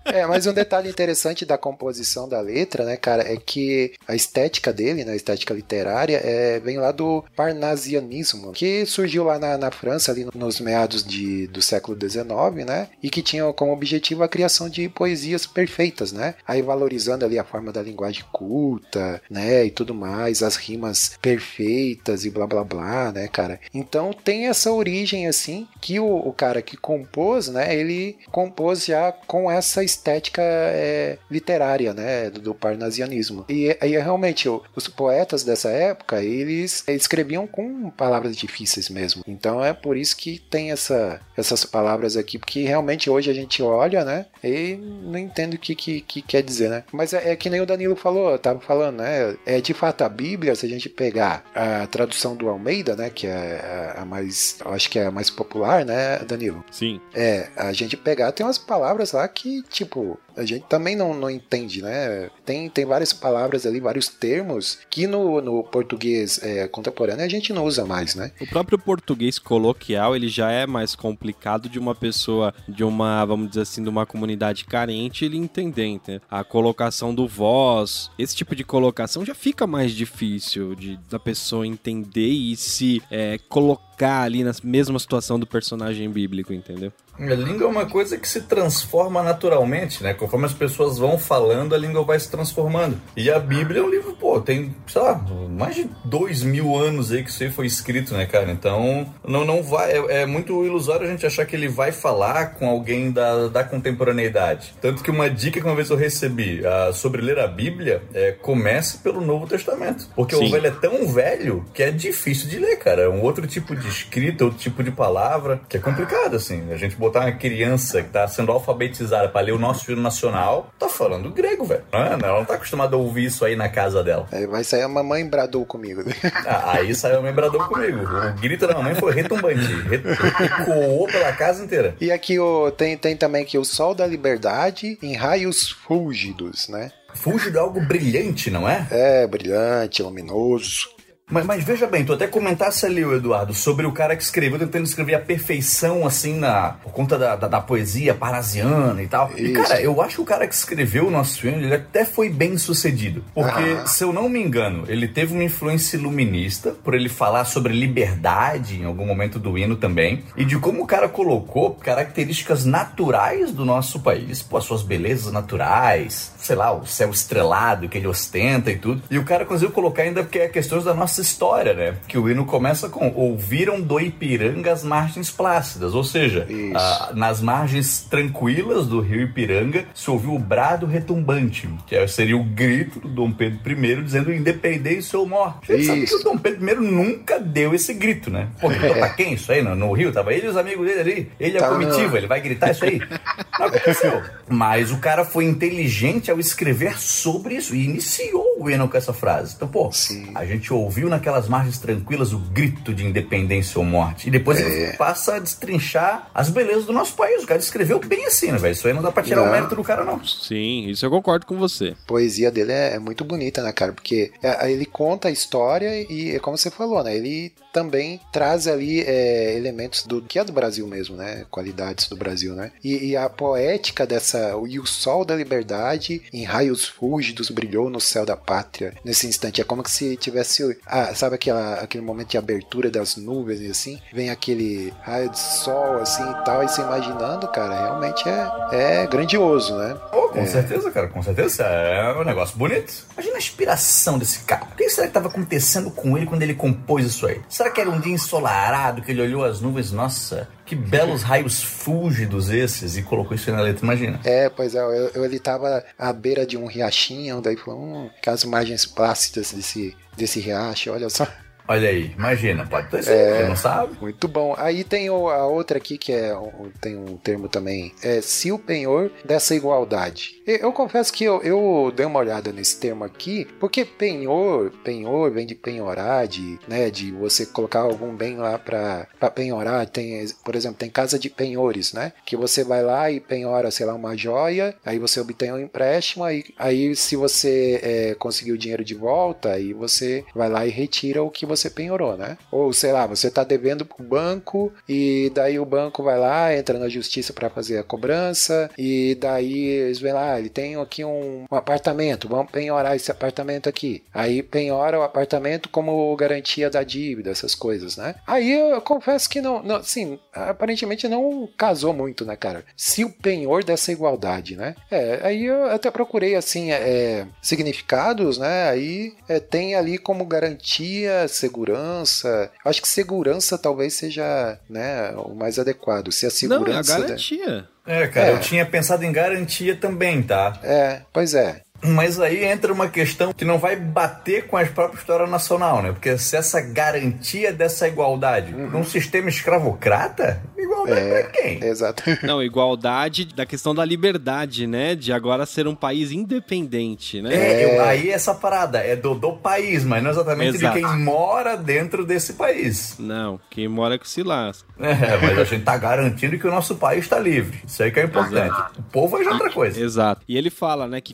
[0.12, 4.72] É, mas um detalhe interessante da composição da letra, né, cara, é que a estética
[4.72, 9.70] dele, né, a estética literária, é, vem lá do parnasianismo, que surgiu lá na, na
[9.70, 14.28] França, ali nos meados de, do século XIX, né, e que tinha como objetivo a
[14.28, 19.70] criação de poesias perfeitas, né, aí valorizando ali a forma da linguagem culta, né, e
[19.70, 23.60] tudo mais, as rimas perfeitas e blá blá blá, né, cara.
[23.72, 29.12] Então tem essa origem, assim, que o, o cara que compôs, né, ele compôs já
[29.12, 33.44] com essa estética é, literária, né, do, do parnasianismo.
[33.48, 39.22] E aí realmente o- os poetas dessa época eles escreviam com palavras difíceis mesmo.
[39.26, 43.62] Então é por isso que tem essa, essas palavras aqui, porque realmente hoje a gente
[43.62, 46.84] olha, né, e não entende o que, que, que quer dizer, né.
[46.92, 50.02] Mas é, é que nem o Danilo falou, eu tava falando, né, é de fato
[50.02, 54.04] a Bíblia, se a gente pegar a tradução do Almeida, né, que é a, a
[54.04, 56.64] mais, acho que é a mais popular, né, Danilo.
[56.70, 57.00] Sim.
[57.14, 61.28] É, a gente pegar tem umas palavras lá que tipo, a gente também não, não
[61.28, 62.30] entende, né?
[62.44, 67.52] Tem, tem várias palavras ali, vários termos que no, no português é, contemporâneo a gente
[67.52, 68.32] não usa mais, né?
[68.40, 73.50] O próprio português coloquial, ele já é mais complicado de uma pessoa, de uma, vamos
[73.50, 76.22] dizer assim, de uma comunidade carente, ele entender, entende?
[76.30, 81.66] A colocação do voz, esse tipo de colocação já fica mais difícil de, da pessoa
[81.66, 86.92] entender e se é, colocar ali na mesma situação do personagem bíblico, entendeu?
[87.18, 90.14] A língua é uma coisa que se transforma naturalmente, né?
[90.30, 92.96] Conforme as pessoas vão falando, a língua vai se transformando.
[93.16, 97.10] E a Bíblia é um livro, pô, tem, sei lá, mais de dois mil anos
[97.10, 98.52] aí que isso aí foi escrito, né, cara?
[98.52, 99.90] Então, não, não vai.
[99.90, 103.64] É, é muito ilusório a gente achar que ele vai falar com alguém da, da
[103.64, 104.72] contemporaneidade.
[104.80, 108.30] Tanto que uma dica que uma vez eu recebi uh, sobre ler a Bíblia é
[108.30, 110.08] comece pelo Novo Testamento.
[110.14, 110.46] Porque Sim.
[110.46, 113.02] o velho é tão velho que é difícil de ler, cara.
[113.02, 116.70] É um outro tipo de escrita, outro tipo de palavra, que é complicado, assim.
[116.70, 120.72] A gente botar uma criança que tá sendo alfabetizada pra ler o nosso hino nacional,
[120.78, 121.82] tá falando grego, velho.
[121.92, 121.96] É?
[121.98, 124.28] Ela não tá acostumada a ouvir isso aí na casa dela.
[124.30, 126.02] Aí vai sair a mamãe bradou comigo.
[126.46, 127.98] Ah, aí saiu o membrador comigo.
[128.04, 129.60] O grito da mamãe foi retumbante.
[129.88, 130.02] Re-
[130.44, 131.94] Ecoou pela casa inteira.
[132.00, 136.92] E aqui o, tem, tem também aqui o Sol da Liberdade em raios fúlgidos, né?
[137.14, 138.86] Fuge de algo brilhante, não é?
[138.90, 140.88] É, brilhante, luminoso.
[141.30, 144.58] Mas, mas veja bem, tu até comentasse ali, o Eduardo, sobre o cara que escreveu,
[144.58, 149.30] tentando escrever a perfeição, assim, na, por conta da, da, da poesia parasiana e tal.
[149.36, 149.62] E, Isso.
[149.62, 152.58] cara, eu acho que o cara que escreveu o nosso hino, ele até foi bem
[152.58, 153.24] sucedido.
[153.34, 153.86] Porque, Aham.
[153.86, 158.80] se eu não me engano, ele teve uma influência iluminista, por ele falar sobre liberdade
[158.80, 163.64] em algum momento do hino também, e de como o cara colocou características naturais do
[163.64, 168.70] nosso país, pô, as suas belezas naturais, sei lá, o céu estrelado que ele ostenta
[168.70, 169.02] e tudo.
[169.10, 171.94] E o cara conseguiu colocar ainda porque é questões da nossa história, né?
[172.08, 177.40] Que o hino começa com ouviram do Ipiranga as margens plácidas, ou seja, a- nas
[177.40, 183.00] margens tranquilas do rio Ipiranga se ouviu o brado retumbante, que é- seria o grito
[183.00, 185.72] do Dom Pedro I dizendo independência ou morte.
[185.72, 188.48] Gente sabe que o Dom Pedro I nunca deu esse grito, né?
[188.60, 190.12] Pô, gritou pra quem isso aí no, no rio?
[190.12, 191.32] Tava ele e os amigos dele ali.
[191.38, 193.00] Ele é Tava comitiva, ele vai gritar isso aí.
[193.58, 194.22] Não aconteceu.
[194.48, 199.12] Mas o cara foi inteligente ao escrever sobre isso e iniciou o hino com essa
[199.12, 199.54] frase.
[199.56, 200.30] Então, pô, Sim.
[200.34, 204.28] a gente ouviu naquelas margens tranquilas o grito de independência ou morte.
[204.28, 204.92] E depois ele É.
[204.96, 207.42] passa a destrinchar as belezas do nosso país.
[207.42, 208.72] O cara escreveu bem assim, né, velho?
[208.72, 209.52] Isso aí não dá pra tirar o Não.
[209.52, 210.22] mérito do cara, não.
[210.24, 211.94] Sim, isso eu concordo com você.
[212.04, 213.92] A poesia dele é, é muito bonita, né, cara?
[213.92, 217.16] Porque é, ele conta a história e, é como você falou, né?
[217.16, 221.44] Ele também traz ali é, elementos do que é do Brasil mesmo, né?
[221.50, 222.72] Qualidades do Brasil, né?
[222.82, 224.54] E, e a poética dessa.
[224.68, 229.60] E o sol da liberdade em raios fúlgidos brilhou no céu da pátria nesse instante.
[229.60, 230.76] É como se tivesse.
[230.84, 234.00] Ah, sabe aquela, aquele momento de abertura das nuvens e assim?
[234.12, 236.64] Vem aquele raio de sol assim e tal.
[236.64, 239.96] E você imaginando, cara, realmente é, é grandioso, né?
[240.10, 241.62] Pô, com certeza, cara, com certeza.
[241.62, 243.06] É um negócio bonito.
[243.12, 244.64] Imagina a inspiração desse cara.
[244.64, 247.40] O que será que estava acontecendo com ele quando ele compôs isso aí?
[247.48, 249.92] Será que era um dia ensolarado que ele olhou as nuvens?
[249.92, 254.20] Nossa, que belos raios fúlgidos esses e colocou isso na letra, imagina.
[254.24, 258.10] É, pois é, eu- eu- ele tava à beira de um riachinho, daí falou, hum,
[258.16, 261.26] aquelas margens plácidas desse, desse riacho, olha só.
[261.72, 263.42] Olha aí, imagina, pode ter sido, É.
[263.42, 263.96] você não sabe?
[264.00, 264.56] Muito bom.
[264.58, 266.32] Aí tem o- a outra aqui que é
[266.80, 270.42] tem um termo também, é se o penhor dessa igualdade.
[270.46, 275.30] E Eu, confesso que eu, eu dei uma olhada nesse termo aqui, porque penhor, penhor
[275.30, 279.86] vem de penhorar, de, né, de você colocar algum bem lá para penhorar.
[279.86, 282.12] Tem, por exemplo, tem casa de penhores, né?
[282.26, 286.24] Que você vai lá e penhora, sei lá, uma joia, aí você obtém um empréstimo,
[286.24, 290.70] aí, aí se você é, conseguir o dinheiro de volta, aí você vai lá e
[290.70, 292.38] retira o que você penhorou, né?
[292.50, 296.78] Ou sei lá, você tá devendo pro banco e daí o banco vai lá, entra
[296.78, 301.44] na justiça para fazer a cobrança e daí eles vêm lá, ele tem aqui um,
[301.50, 304.02] um apartamento, vamos penhorar esse apartamento aqui.
[304.14, 308.14] Aí penhora o apartamento como garantia da dívida, essas coisas, né?
[308.26, 312.64] Aí eu confesso que não, não assim, aparentemente não casou muito, né, cara?
[312.76, 314.74] Se o penhor dessa igualdade, né?
[314.90, 318.68] É, aí eu até procurei, assim, é, significados, né?
[318.68, 322.50] Aí é, tem ali como garantia, segurança.
[322.64, 326.10] Acho que segurança talvez seja, né, o mais adequado.
[326.12, 326.92] Se a Não, é a segurança.
[326.94, 327.68] da- garantia.
[327.86, 328.32] É, cara, É.
[328.34, 330.58] eu tinha pensado em garantia também, tá?
[330.62, 331.62] É, pois é.
[331.82, 335.92] Mas aí entra uma questão que não vai bater com a própria história nacional, né?
[335.92, 341.22] Porque se essa garantia dessa igualdade num sistema escravocrata, igualdade igualdade É.
[341.22, 341.64] pra quem?
[341.64, 342.02] Exato.
[342.22, 344.94] Não, igualdade da questão da liberdade, né?
[344.94, 347.34] De agora ser um país independente, né?
[347.34, 350.78] É, eu- aí essa parada é do, do país, mas não exatamente Exato.
[350.78, 352.94] de quem mora dentro desse país.
[352.98, 354.68] Não, quem mora com se lasca.
[354.80, 357.60] É, mas a gente tá garantindo que o nosso país está livre.
[357.66, 358.54] Isso aí que é importante.
[358.78, 359.78] O povo é outra coisa.
[359.80, 360.22] Exato.
[360.26, 361.12] E ele fala, né, que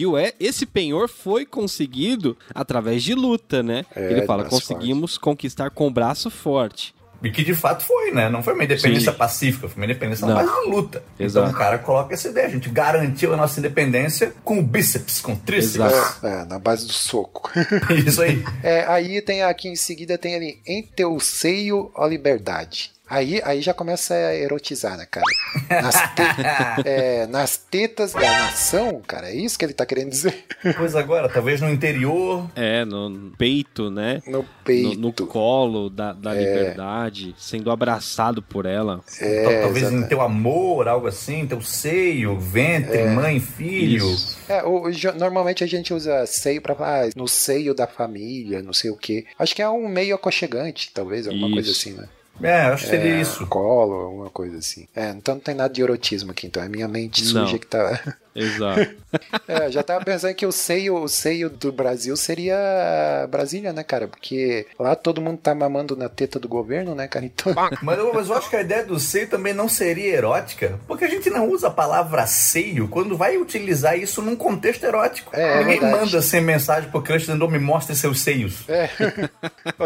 [0.00, 3.84] conseguiu, é, esse penhor foi conseguido através de luta, né?
[3.94, 6.94] É, ele fala, conseguimos conquistar com braço forte.
[7.22, 8.30] E que de fato foi, né?
[8.30, 9.18] Não foi uma independência Sim.
[9.18, 10.34] pacífica, foi uma independência Não.
[10.34, 11.02] na base de luta.
[11.18, 11.48] Exato.
[11.48, 12.46] Então o cara coloca essa ideia.
[12.46, 15.92] A gente garantiu a nossa independência com bíceps, com tríceps.
[15.92, 16.26] Exato.
[16.26, 17.50] É, na base do soco.
[18.06, 18.42] Isso aí.
[18.62, 22.90] É, aí tem aqui em seguida tem ali em teu seio a liberdade.
[23.10, 25.26] Aí, aí já começa a erotizar, né, cara?
[25.68, 26.22] Nas, te-
[26.88, 30.44] é, nas tetas da nação, cara, é isso que ele tá querendo dizer.
[30.76, 32.48] Pois agora, talvez no interior.
[32.54, 34.22] É, no peito, né?
[34.26, 34.98] No No, peito.
[35.00, 39.00] no colo da, da liberdade, sendo abraçado por ela.
[39.20, 44.06] É, tal- talvez exata- em teu amor, algo assim, teu seio, ventre, mãe, filho.
[44.48, 44.84] É, o-
[45.18, 48.96] normalmente a gente usa seio pra falar ah, no seio da família, não sei o
[48.96, 49.24] quê.
[49.38, 51.54] Acho que é um meio aconchegante, talvez, alguma Isso.
[51.54, 52.08] coisa assim, né?
[52.42, 53.46] É, acho que seria É, isso.
[53.46, 54.86] Colo, alguma coisa assim.
[54.94, 57.58] É, então não tem nada de erotismo aqui, então é minha mente suja Não.
[57.58, 58.16] que tá.
[58.34, 59.00] Exato.
[59.48, 64.06] É, já tava pensando que o seio, o seio do Brasil seria Brasília, né, cara?
[64.06, 67.24] Porque lá todo mundo tá mamando na teta do governo, né, cara?
[67.26, 67.52] Então.
[67.82, 71.04] Mas eu, mas eu acho que a ideia do seio também não seria erótica, porque
[71.04, 75.34] a gente não usa a palavra seio quando vai utilizar isso num contexto erótico.
[75.34, 76.04] É, é Ninguém verdade.
[76.04, 78.64] manda sem mensagem pro crush dizendo, me mostre seus seios.
[78.68, 78.88] É.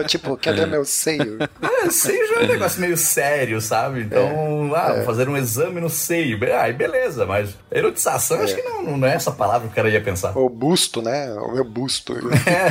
[0.06, 1.38] Tipo, cadê meu seio?
[1.62, 4.02] É, seio já é um negócio meio sério, sabe?
[4.02, 6.38] Então, ah, vou fazer um exame no seio.
[6.60, 10.02] Aí beleza, mas erotização acho que não, não é essa palavra que o cara ia
[10.02, 10.36] pensar.
[10.36, 11.32] O busto, né?
[11.34, 12.14] O meu busto.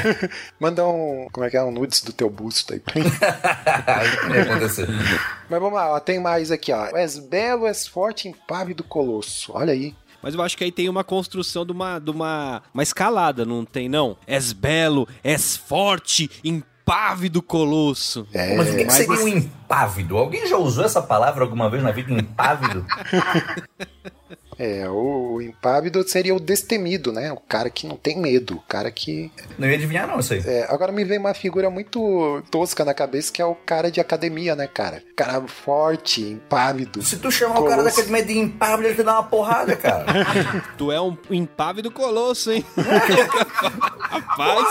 [0.59, 1.27] Manda um.
[1.31, 1.63] Como é que é?
[1.63, 3.09] Um nudes do teu busto aí pra mim.
[4.31, 4.87] Aí acontecer.
[5.49, 6.85] Mas vamos lá, ó, tem mais aqui, ó.
[6.95, 9.51] És belo, és forte, impávido colosso.
[9.53, 9.95] Olha aí.
[10.21, 13.65] Mas eu acho que aí tem uma construção de uma, de uma, uma escalada, não
[13.65, 14.17] tem, não?
[14.25, 18.25] És belo, és forte, impávido colosso.
[18.33, 20.17] É, Mas o que, que seria um impávido?
[20.17, 22.85] Alguém já usou essa palavra alguma vez na vida, impávido?
[24.57, 27.31] É, o impávido seria o destemido, né?
[27.31, 29.31] O cara que não tem medo, o cara que.
[29.57, 30.43] Não ia adivinhar não isso aí.
[30.45, 33.99] É, agora me vem uma figura muito tosca na cabeça que é o cara de
[33.99, 35.01] academia, né, cara?
[35.15, 37.01] Cara forte, impávido.
[37.01, 37.95] Se tu chamar o cara Colosso.
[37.97, 40.05] daquele meio de impávido, ele te dá uma porrada, cara.
[40.77, 42.63] Tu é um impávido colosso, hein?
[43.99, 44.67] Rapaz,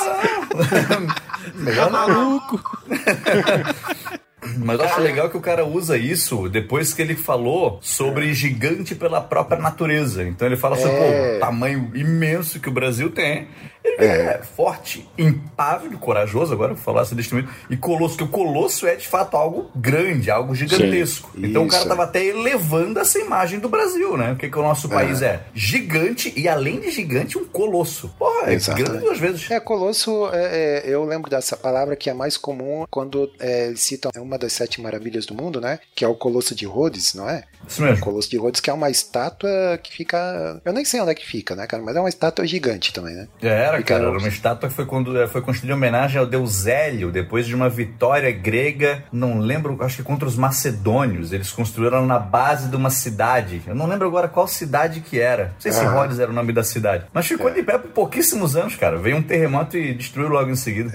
[1.54, 2.08] Melhor não.
[2.08, 2.60] maluco.
[4.58, 8.94] Mas eu acho legal que o cara usa isso depois que ele falou sobre gigante
[8.94, 10.24] pela própria natureza.
[10.24, 11.30] Então ele fala sobre É.
[11.30, 13.46] pô, o tamanho imenso que o Brasil tem.
[13.84, 18.86] Ele é, forte, impávido, corajoso, agora vou falar deste momento, e colosso, que o colosso
[18.86, 21.30] é de fato algo grande, algo gigantesco.
[21.34, 24.32] Sim, então o cara tava até elevando essa imagem do Brasil, né?
[24.32, 25.42] O que, que o nosso país é?
[25.54, 28.08] Gigante e além de gigante, um colosso.
[28.18, 28.88] Porra, é Exatamente.
[28.88, 29.50] grande duas vezes.
[29.50, 33.80] É, colosso, é, é, eu lembro dessa palavra que é mais comum quando é, eles
[33.80, 35.80] citam uma das sete maravilhas do mundo, né?
[35.94, 37.44] Que é o Colosso de Rhodes, não é?
[37.66, 38.04] Isso O mesmo.
[38.04, 39.50] Colosso de Rhodes, que é uma estátua
[39.82, 40.60] que fica.
[40.64, 41.82] Eu nem sei onde é que fica, né, cara?
[41.82, 43.28] Mas é uma estátua gigante também, né?
[43.40, 44.04] Já era, cara.
[44.04, 47.46] Era uma estátua que foi, quando, eh, foi construída em homenagem ao deus Hélio, depois
[47.46, 51.32] de uma vitória grega, não lembro, acho que contra os macedônios.
[51.32, 53.62] Eles construíram na base de uma cidade.
[53.66, 55.44] Eu não lembro agora qual cidade que era.
[55.54, 55.90] Não sei se Ah.
[55.90, 57.04] Rhodes era o nome da cidade.
[57.12, 58.96] Mas ficou de pé por pouquíssimos anos, cara.
[58.98, 60.90] Veio um terremoto e destruiu logo em seguida.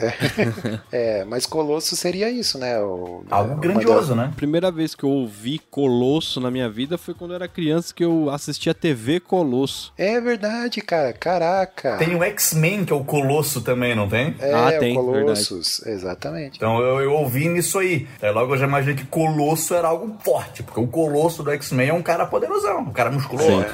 [0.92, 2.80] É, mas Colosso seria isso, né?
[2.80, 4.30] O, Algo uma grandioso, né?
[4.32, 7.94] A primeira vez que eu ouvi Colosso na minha vida foi quando eu era criança
[7.94, 9.94] que eu assistia TV Colosso.
[9.98, 11.14] É verdade, cara.
[11.14, 11.98] Caraca.
[11.98, 14.36] Tem o X-Men, que é o Colosso também, não tem?
[14.40, 15.86] É, Ah, o tem, Colossus.
[15.86, 16.58] Exatamente.
[16.58, 18.08] Então eu, eu ouvi nisso aí.
[18.22, 21.90] Aí logo eu já imaginei que Colosso era algo forte, porque o Colosso do X-Men
[21.90, 23.66] é um cara poderosão, um cara musculoso.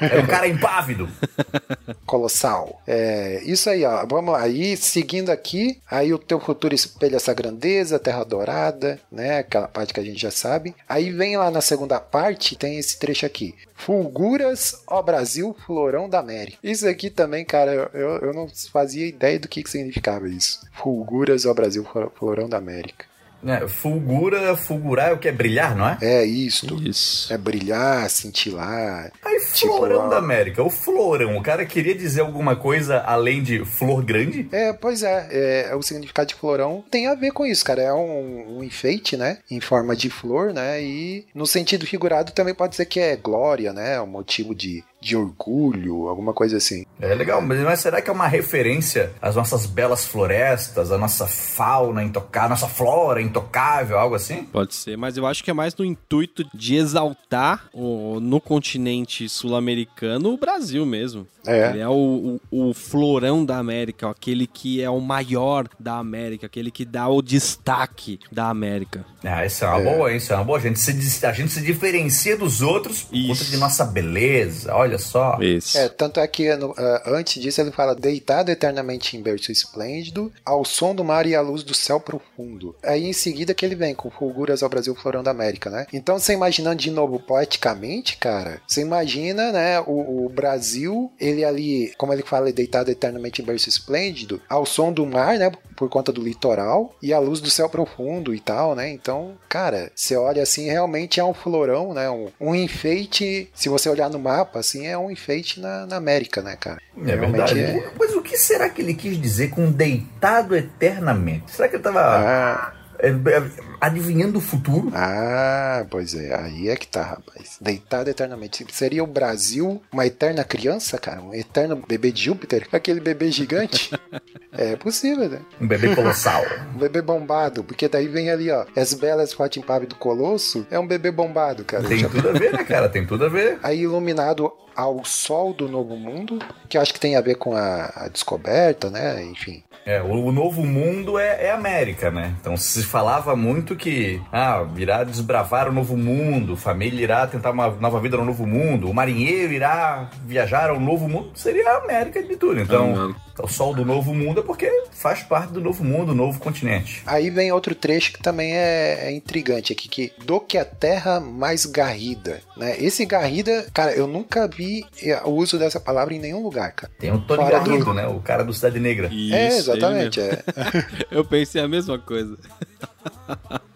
[0.00, 1.08] É um cara impávido.
[2.06, 2.80] Colossal.
[2.86, 4.04] É, isso aí, ó.
[4.06, 4.34] Vamos.
[4.46, 9.38] E seguindo aqui, aí o teu futuro espelha essa grandeza, terra dourada, né?
[9.38, 10.74] Aquela parte que a gente já sabe.
[10.88, 13.54] Aí vem lá na segunda parte, tem esse trecho aqui.
[13.74, 16.58] Fulguras, ó Brasil, florão da América.
[16.62, 20.60] Isso aqui também, cara, eu, eu não fazia ideia do que, que significava isso.
[20.72, 23.11] Fulguras, ó Brasil, florão da América.
[23.44, 25.28] É, fulgura, fulgurar é o que?
[25.28, 25.98] É brilhar, não é?
[26.00, 26.80] É isto.
[26.82, 27.32] Isso.
[27.32, 29.10] É brilhar, cintilar.
[29.24, 30.08] Aí, Tipo, Florão ó.
[30.08, 30.62] da América.
[30.62, 34.48] O Florão, o cara queria dizer alguma coisa além de flor grande?
[34.52, 35.28] É, pois é,
[35.70, 37.82] é, o significado de florão tem a ver com isso, cara.
[37.82, 39.38] É um, um enfeite, né?
[39.50, 40.80] Em forma de flor, né?
[40.82, 44.00] E no sentido figurado também pode ser que é glória, né?
[44.00, 46.84] Um motivo de, de orgulho, alguma coisa assim.
[47.00, 51.26] É legal, mas mas será que é uma referência às nossas belas florestas, à nossa
[51.26, 54.44] fauna intocável, nossa flora intocável, algo assim?
[54.44, 59.28] Pode ser, mas eu acho que é mais no intuito de exaltar o- no continente
[59.28, 61.26] sul-americano o Brasil mesmo.
[61.44, 61.70] É.
[61.70, 66.46] Ele é o, o- o florão da América, aquele que é o maior da América,
[66.46, 69.04] aquele que dá o destaque da América.
[69.24, 70.18] Ah, isso é uma boa, hein?
[70.18, 70.58] Isso é uma boa.
[70.58, 74.91] A gente se, a gente se diferencia dos outros por conta de nossa beleza, olha
[74.98, 75.38] só.
[75.40, 75.76] Isso.
[75.78, 80.32] É, tanto é que no- ah, antes disso ele fala deitado eternamente em berço esplêndido,
[80.44, 82.74] ao som do mar e à luz do céu profundo.
[82.82, 85.86] Aí em seguida que ele vem com fulguras ao Brasil, florão da América, né?
[85.92, 91.92] Então você imaginando de novo poeticamente, cara, você imagina, né, o, o Brasil, ele ali,
[91.98, 96.12] como ele fala, deitado eternamente em berço esplêndido, ao som do mar, né, por conta
[96.12, 98.90] do litoral e à luz do céu profundo e tal, né?
[98.90, 102.08] Então, cara, você olha assim, realmente é um florão, né?
[102.10, 106.42] Um, um enfeite, se você olhar no mapa, assim, é um enfeite na, na América,
[106.42, 106.78] né, cara?
[106.98, 107.60] É Realmente verdade.
[107.60, 111.50] é- Mas o que será que ele quis dizer com deitado eternamente?
[111.50, 113.42] Será que ele tava Ah, é, é,
[113.82, 114.92] adivinhando o futuro?
[114.94, 117.58] ah, pois é, aí é que tá, rapaz.
[117.60, 118.64] Deitado eternamente.
[118.70, 121.20] Seria o Brasil uma eterna criança, cara?
[121.20, 122.68] Um eterno bebê de Júpiter?
[122.70, 123.90] Aquele bebê gigante?
[124.52, 125.40] é possível, né?
[125.60, 126.42] Um bebê colossal.
[126.74, 130.86] Um bebê bombado, porque daí vem ali, ó, as belas Patimpave do Colosso, é um
[130.86, 131.86] bebê bombado, cara.
[131.86, 132.88] Tem tudo a ver, né, cara?
[132.88, 133.58] Tem tudo a ver.
[133.62, 137.92] Aí iluminado ao sol do novo mundo, que acho que tem a ver com a,
[137.94, 139.22] a descoberta, né?
[139.24, 139.62] Enfim.
[139.84, 142.34] É, o, o novo mundo é, é América, né?
[142.40, 147.68] Então se falava muito que ah, irá desbravar o novo mundo, família irá tentar uma
[147.70, 152.22] nova vida no novo mundo, o marinheiro irá viajar ao novo mundo, seria a América
[152.22, 152.60] de tudo.
[152.60, 153.20] Então, América.
[153.42, 157.02] o sol do novo mundo é porque faz parte do novo mundo, novo continente.
[157.06, 161.20] Aí vem outro trecho que também é, é intrigante aqui, que do que a terra
[161.20, 162.76] mais garrida, né?
[162.78, 166.92] Esse garrida, cara, eu nunca vi eh, o uso dessa palavra em nenhum lugar, cara.
[166.98, 168.06] Tem o Tony Fora do- Garrido, né?
[168.06, 169.06] O cara do Cidade Negra.
[169.08, 170.20] é, Isso, ele exatamente.
[170.20, 170.42] É.
[171.10, 172.36] Eu pensei a mesma coisa.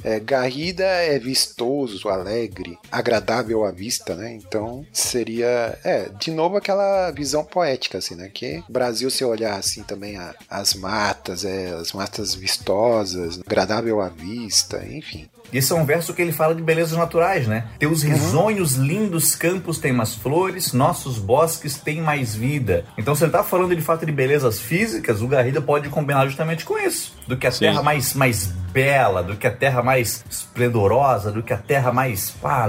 [0.05, 4.35] É, garrida é vistoso, alegre, agradável à vista, né?
[4.35, 8.31] Então seria, é, de novo aquela visão poética, assim, né?
[8.33, 14.09] Que Brasil, se olhar assim também a- as matas, é, as matas vistosas, agradável à
[14.09, 15.29] vista, enfim.
[15.53, 17.69] Isso é um verso que ele fala de belezas naturais, né?
[17.79, 18.09] Teus Uhum.
[18.11, 22.85] risonhos lindos campos têm mais flores, nossos bosques têm mais vida.
[22.99, 26.65] Então, se ele tá falando de fato de belezas físicas, o Garrida pode combinar justamente
[26.65, 27.15] com isso.
[27.29, 27.61] Do que a Sim.
[27.61, 32.31] terra mais, mais bela, do que a terra mais esplendorosa, do que a terra mais
[32.31, 32.69] pá,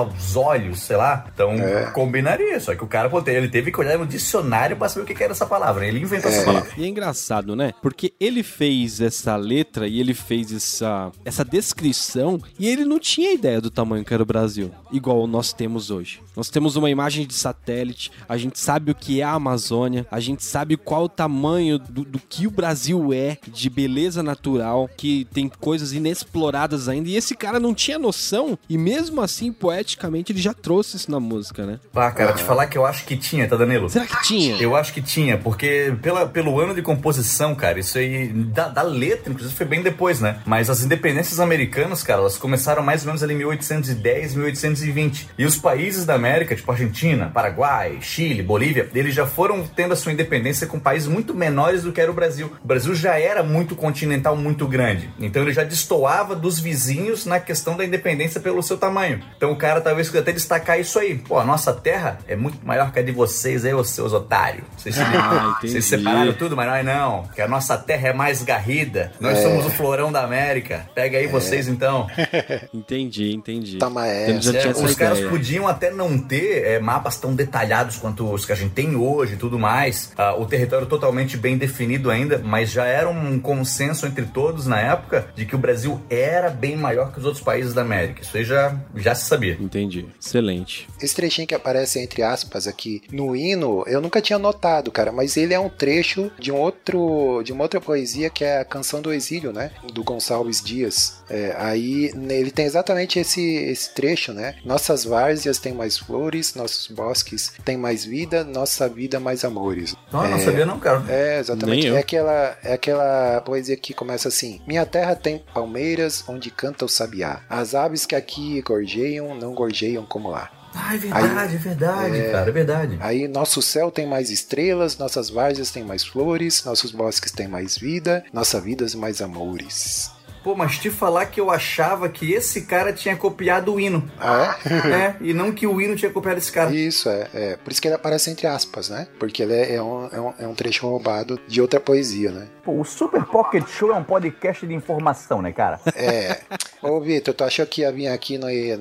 [0.00, 1.26] aos olhos, sei lá.
[1.32, 1.90] Então, É.
[1.90, 2.58] combinaria.
[2.60, 5.22] Só que o cara, pô, ele teve que olhar no dicionário pra saber o que
[5.22, 5.86] era essa palavra.
[5.86, 6.70] Ele inventou essa palavra.
[6.76, 7.72] E é engraçado, né?
[7.82, 13.32] Porque ele fez essa letra e ele fez essa, essa descrição e ele não tinha
[13.32, 16.20] ideia do tamanho que era o Brasil, igual nós temos hoje.
[16.36, 20.18] Nós temos uma imagem de satélite, a gente sabe o que é a Amazônia, a
[20.20, 25.26] gente sabe qual o tamanho do, do que o Brasil é, de beleza natural, que
[25.32, 27.08] tem coisas inexploradas ainda.
[27.08, 31.20] E esse cara não tinha noção e mesmo assim, poeticamente, ele já trouxe isso na
[31.20, 31.78] música, né?
[31.92, 33.88] Pá, cara, te falar que eu acho que tinha, tá, Danilo?
[33.88, 34.56] Será que tinha?
[34.56, 38.82] Eu acho que tinha, porque pela, pelo ano de composição, cara, isso aí, da, da
[38.82, 40.40] letra, inclusive foi bem depois, né?
[40.44, 45.28] Mas as independências americanas, cara, elas começaram mais ou menos ali em 1810, 1820.
[45.38, 49.96] E os países da América, tipo Argentina, Paraguai, Chile, Bolívia, eles já foram tendo a
[49.96, 52.52] sua independência com países muito menores do que era o Brasil.
[52.62, 55.10] O Brasil já era muito continental, muito grande.
[55.18, 59.22] Então ele já destoava dos vizinhos na questão da independência pelo seu tamanho.
[59.36, 61.16] Então o cara talvez até destacar isso aí.
[61.18, 64.64] Pô, a nossa terra é muito maior que a de vocês aí, os seus otários.
[64.76, 67.24] Vocês, se- Ah, vocês separaram tudo, mas nós não.
[67.34, 69.12] Que a nossa terra é mais garrida.
[69.20, 69.42] Nós É.
[69.42, 70.86] somos o florão da América.
[70.94, 72.06] Pega aí vocês então.
[72.72, 73.74] Entendi, entendi.
[73.74, 75.30] É Então ele já É, essa os caras ideia.
[75.30, 79.34] podiam até não ter é, mapas tão detalhados quanto os que a gente tem hoje
[79.34, 80.12] e tudo mais.
[80.16, 84.80] Ah, o território totalmente bem definido ainda, mas já era um consenso entre todos na
[84.80, 88.22] época de que o Brasil era bem maior que os outros países da América.
[88.22, 89.56] Isso aí já, já se sabia.
[89.60, 90.06] Entendi.
[90.20, 90.88] Excelente.
[91.00, 95.36] Esse trechinho que aparece entre aspas aqui no hino, eu nunca tinha notado, cara, mas
[95.36, 99.00] ele é um trecho de um outro, de uma outra poesia que é a Canção
[99.00, 101.22] do Exílio, né, do Gonçalves Dias.
[101.28, 104.56] É, aí ele tem exatamente esse, esse trecho, né?
[104.64, 109.94] Nossas várzeas têm mais flores, nossos bosques têm mais vida, nossa vida mais amores.
[110.12, 111.04] Não, não sabia não, cara.
[111.08, 111.82] É, exatamente.
[111.82, 111.96] Nem eu.
[111.96, 116.88] É aquela, é aquela poesia que começa assim: Minha terra tem palmeiras onde canta o
[116.88, 117.40] sabiá.
[117.48, 120.50] As aves que aqui gorjeiam não gorjeiam como lá.
[120.74, 122.98] Ah, é verdade, é verdade, cara, é verdade.
[123.00, 127.78] Aí nosso céu tem mais estrelas, nossas várzeas têm mais flores, nossos bosques têm mais
[127.78, 130.10] vida, nossa vida mais amores.
[130.44, 134.06] Pô, mas te falar que eu achava que esse cara tinha copiado o hino.
[134.20, 134.92] Ah, é?
[134.92, 136.70] É, e não que o hino tinha copiado esse cara.
[136.70, 137.56] Isso, é, é.
[137.56, 139.08] Por isso que ele aparece entre aspas, né?
[139.18, 142.46] Porque ele é, é um, é, um, é um trecho roubado de outra poesia, né?
[142.64, 145.78] Pô, o Super Pocket Show é um podcast de informação, né, cara?
[145.94, 146.40] É.
[146.80, 148.78] Ô, Vitor, tu achou que ia vir aqui e não ia,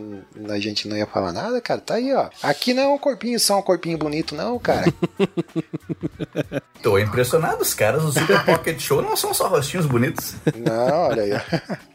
[0.50, 1.82] a gente não ia falar nada, cara?
[1.82, 2.30] Tá aí, ó.
[2.42, 4.86] Aqui não é um corpinho só um corpinho bonito, não, cara.
[6.82, 10.36] Tô impressionado, os caras do Super Pocket Show não são só rostinhos bonitos.
[10.56, 11.34] Não, olha aí.
[11.34, 11.40] ó.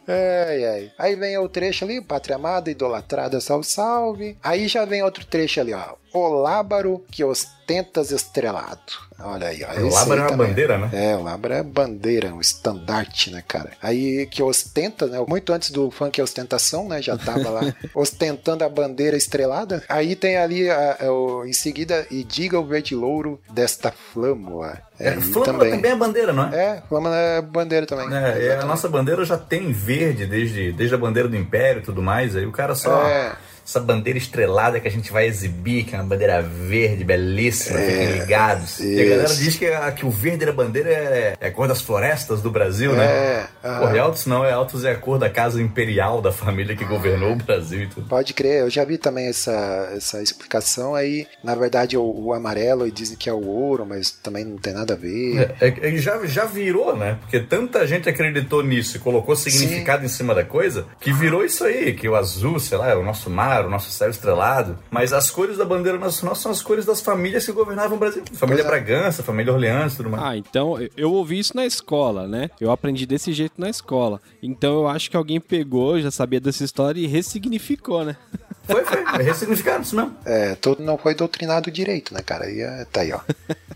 [0.09, 0.93] Ai, ai.
[0.99, 4.39] Aí vem o trecho ali, pátria amada, idolatrada, salve, salve.
[4.43, 5.95] Aí já vem outro trecho ali, ó.
[6.13, 8.81] O lábaro que ostentas estrelado.
[9.21, 9.81] Olha aí, ó.
[9.81, 10.47] O lábaro é uma também.
[10.49, 10.91] bandeira, né?
[10.93, 13.73] É, o lábaro é bandeira, um estandarte, né, cara?
[13.83, 15.19] Aí que ostenta, né?
[15.29, 17.03] Muito antes do funk é ostentação, né?
[17.03, 17.61] Já tava lá
[17.95, 19.83] ostentando a bandeira estrelada.
[19.89, 24.79] Aí tem ali a- a- o- em seguida, e diga o verde louro desta flâmula.
[25.01, 26.57] É, Flâmula também é bandeira, não é?
[26.79, 28.09] É, flâmula é bandeira também.
[28.17, 31.85] É, e a nossa bandeira já tem verde desde, desde a bandeira do Império e
[31.85, 32.35] tudo mais.
[32.35, 33.03] Aí o cara só.
[33.07, 33.33] É.
[33.69, 38.12] Essa bandeira estrelada que a gente vai exibir, que é uma bandeira verde, belíssima, fiquem
[38.12, 38.81] ligados.
[38.81, 39.11] E a isso.
[39.11, 42.41] galera diz que, a- que o verde da bandeira é, é a cor das florestas
[42.41, 43.05] do Brasil, né?
[43.05, 43.95] É, Pô, aham.
[43.95, 47.33] e Altos não, é Altos é a cor da casa imperial da família que governou
[47.33, 48.09] o Brasil e tudo.
[48.09, 51.27] Pode crer, eu já vi também essa, essa explicação aí.
[51.45, 54.73] Na verdade, o, o amarelo e dizem que é o ouro, mas também não tem
[54.73, 55.55] nada a ver.
[55.61, 57.19] É, é, já, já virou, né?
[57.21, 61.64] Porque tanta gente acreditou nisso e colocou significado em cima da coisa que virou isso
[61.64, 64.79] aí, que o azul, sei lá, é o nosso mar, o nosso céu estrelado.
[64.91, 68.23] Mas as cores da bandeira nacional são as cores das famílias que governavam o Brasil.
[68.35, 68.81] Família Pois é.
[68.81, 70.23] Bragança, família Orleans tudo mais.
[70.23, 72.51] Ah, então eu- eu ouvi isso na escola, né?
[72.61, 74.21] Eu aprendi desse jeito na escola.
[74.43, 78.17] Então eu acho que alguém pegou, já sabia dessa história e ressignificou, né?
[78.69, 78.99] Foi, foi.
[79.01, 80.15] É ressignificado isso mesmo.
[80.27, 82.45] É, todo não foi doutrinado direito, né, cara?
[82.45, 83.21] Aí é- tá aí, ó.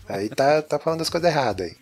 [0.07, 1.75] Aí tá, tá falando as coisas erradas aí.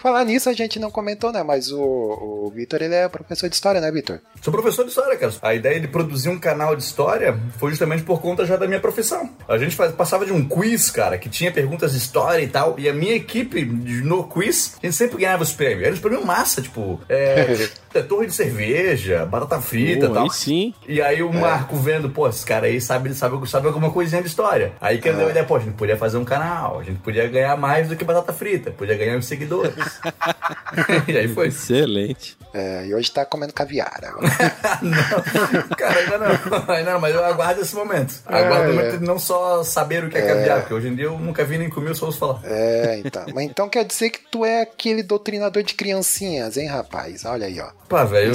[0.00, 1.42] Falar nisso, a gente não comentou, né?
[1.42, 4.20] Mas o, o Vitor, ele é professor de história, né, Vitor?
[4.40, 5.32] Sou professor de história, cara.
[5.42, 8.80] A ideia de produzir um canal de história foi justamente por conta já da minha
[8.80, 9.28] profissão.
[9.46, 12.76] A gente faz- passava de um quiz, cara, que tinha perguntas de história e tal.
[12.78, 15.82] E a minha equipe no quiz, a gente sempre ganhava os prêmios.
[15.84, 20.22] Era os prêmios massa, tipo, é, é, torre de cerveja, batata frita e Pô, tal.
[20.24, 20.74] aí sim.
[20.88, 24.28] E aí o Marco vendo, pô, esse cara aí sabe, sabe, sabe alguma coisinha de
[24.28, 24.72] história.
[24.80, 27.00] Aí que ele deu a ideia, pô, a gente podia fazer um canal, a gente
[27.00, 29.74] podia ganhar mais do que batata frita, podia ganhar os seguidores.
[31.08, 31.48] e aí foi.
[31.48, 32.36] Excelente.
[32.52, 34.26] É, e hoje tá comendo caviar agora.
[34.82, 38.14] não, cara, ainda não, ainda não, mas eu aguardo esse momento.
[38.26, 40.94] Aguardo o É, momento de não só saber o que é, caviar, porque hoje em
[40.94, 42.40] dia eu nunca vi nem comi, eu só ouço falar.
[42.44, 43.24] É, então.
[43.34, 47.24] Mas então quer dizer que tu é aquele doutrinador de criancinhas, hein, rapaz?
[47.24, 47.68] Olha aí, ó.
[47.88, 48.32] Pá, velho,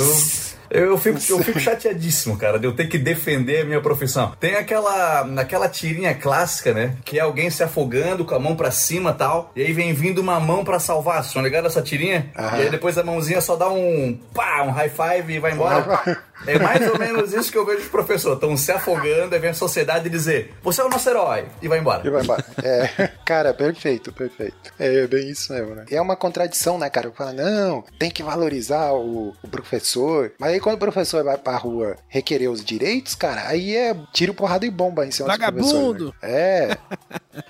[0.69, 4.33] eu, eu, fico, eu fico chateadíssimo, cara, de eu ter que defender a minha profissão.
[4.39, 6.95] Tem aquela, aquela tirinha clássica, né?
[7.05, 9.93] Que é alguém se afogando com a mão pra cima e tal, e aí vem
[9.93, 11.17] vindo uma mão pra salvar.
[11.17, 12.29] Vocês estão ligados essa tirinha?
[12.37, 12.57] Aham.
[12.57, 15.83] E aí depois a mãozinha só dá um pá, um high five e vai embora.
[16.47, 18.35] É mais ou menos isso que eu vejo os professores.
[18.35, 21.79] Estão se afogando, aí vem a sociedade dizer: Você é o nosso herói, e vai
[21.79, 22.05] embora.
[22.05, 22.45] E vai embora.
[22.63, 24.73] É, cara, perfeito, perfeito.
[24.79, 25.85] É bem isso mesmo, né?
[25.89, 27.11] É uma contradição, né, cara?
[27.11, 30.31] Fala, não, tem que valorizar o, o professor.
[30.39, 34.33] Mas aí quando o professor vai pra rua requerer os direitos, cara, aí é tiro,
[34.33, 35.71] porrada e bomba em cima do professor.
[35.71, 36.15] Vagabundo!
[36.21, 36.29] Né?
[36.29, 36.77] É.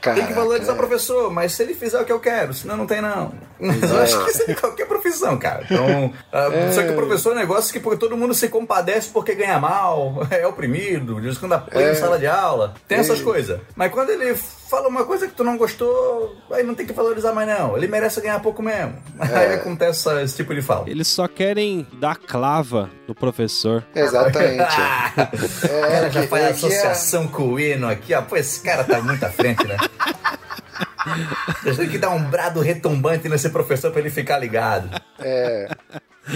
[0.02, 2.76] Cara, Tem que valorizar o professor, mas se ele fizer o que eu quero, senão
[2.76, 3.34] não tem não.
[3.60, 5.64] Eu acho que isso é de qualquer profissão, cara.
[5.64, 8.85] Então, ah, só que o professor é um negócio que porque todo mundo se compadece
[9.12, 11.92] porque ganha mal, é oprimido, em quando apanha É.
[11.92, 12.74] em sala de aula.
[12.88, 13.24] Tem essas É.
[13.24, 13.60] coisas.
[13.76, 17.34] Mas quando ele fala uma coisa que tu não gostou, aí não tem que valorizar
[17.34, 17.78] mais não.
[17.78, 18.96] Ele merece ganhar pouco mesmo.
[19.20, 20.90] Aí acontece esse tipo de fala.
[20.90, 23.84] Eles só querem dar clava no professor.
[23.94, 24.64] Exatamente.
[25.66, 28.22] o cara já faz é associação com o hino aqui, ó.
[28.22, 29.78] Pô, esse cara tá muito à frente, né?
[31.62, 34.90] Vocês têm que dar um brado retumbante nesse professor pra ele ficar ligado.
[35.20, 35.70] É.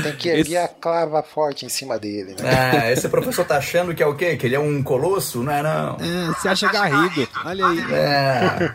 [0.04, 2.50] Tem que erguer Esse- a clava forte em cima dele, né?
[2.84, 4.38] Ah, esse professor tá achando que é o quê?
[4.38, 5.42] Que ele é um colosso?
[5.44, 5.98] Não é não.
[6.00, 7.28] É, você acha garrido.
[7.46, 7.80] Olha aí.
[7.94, 8.74] É.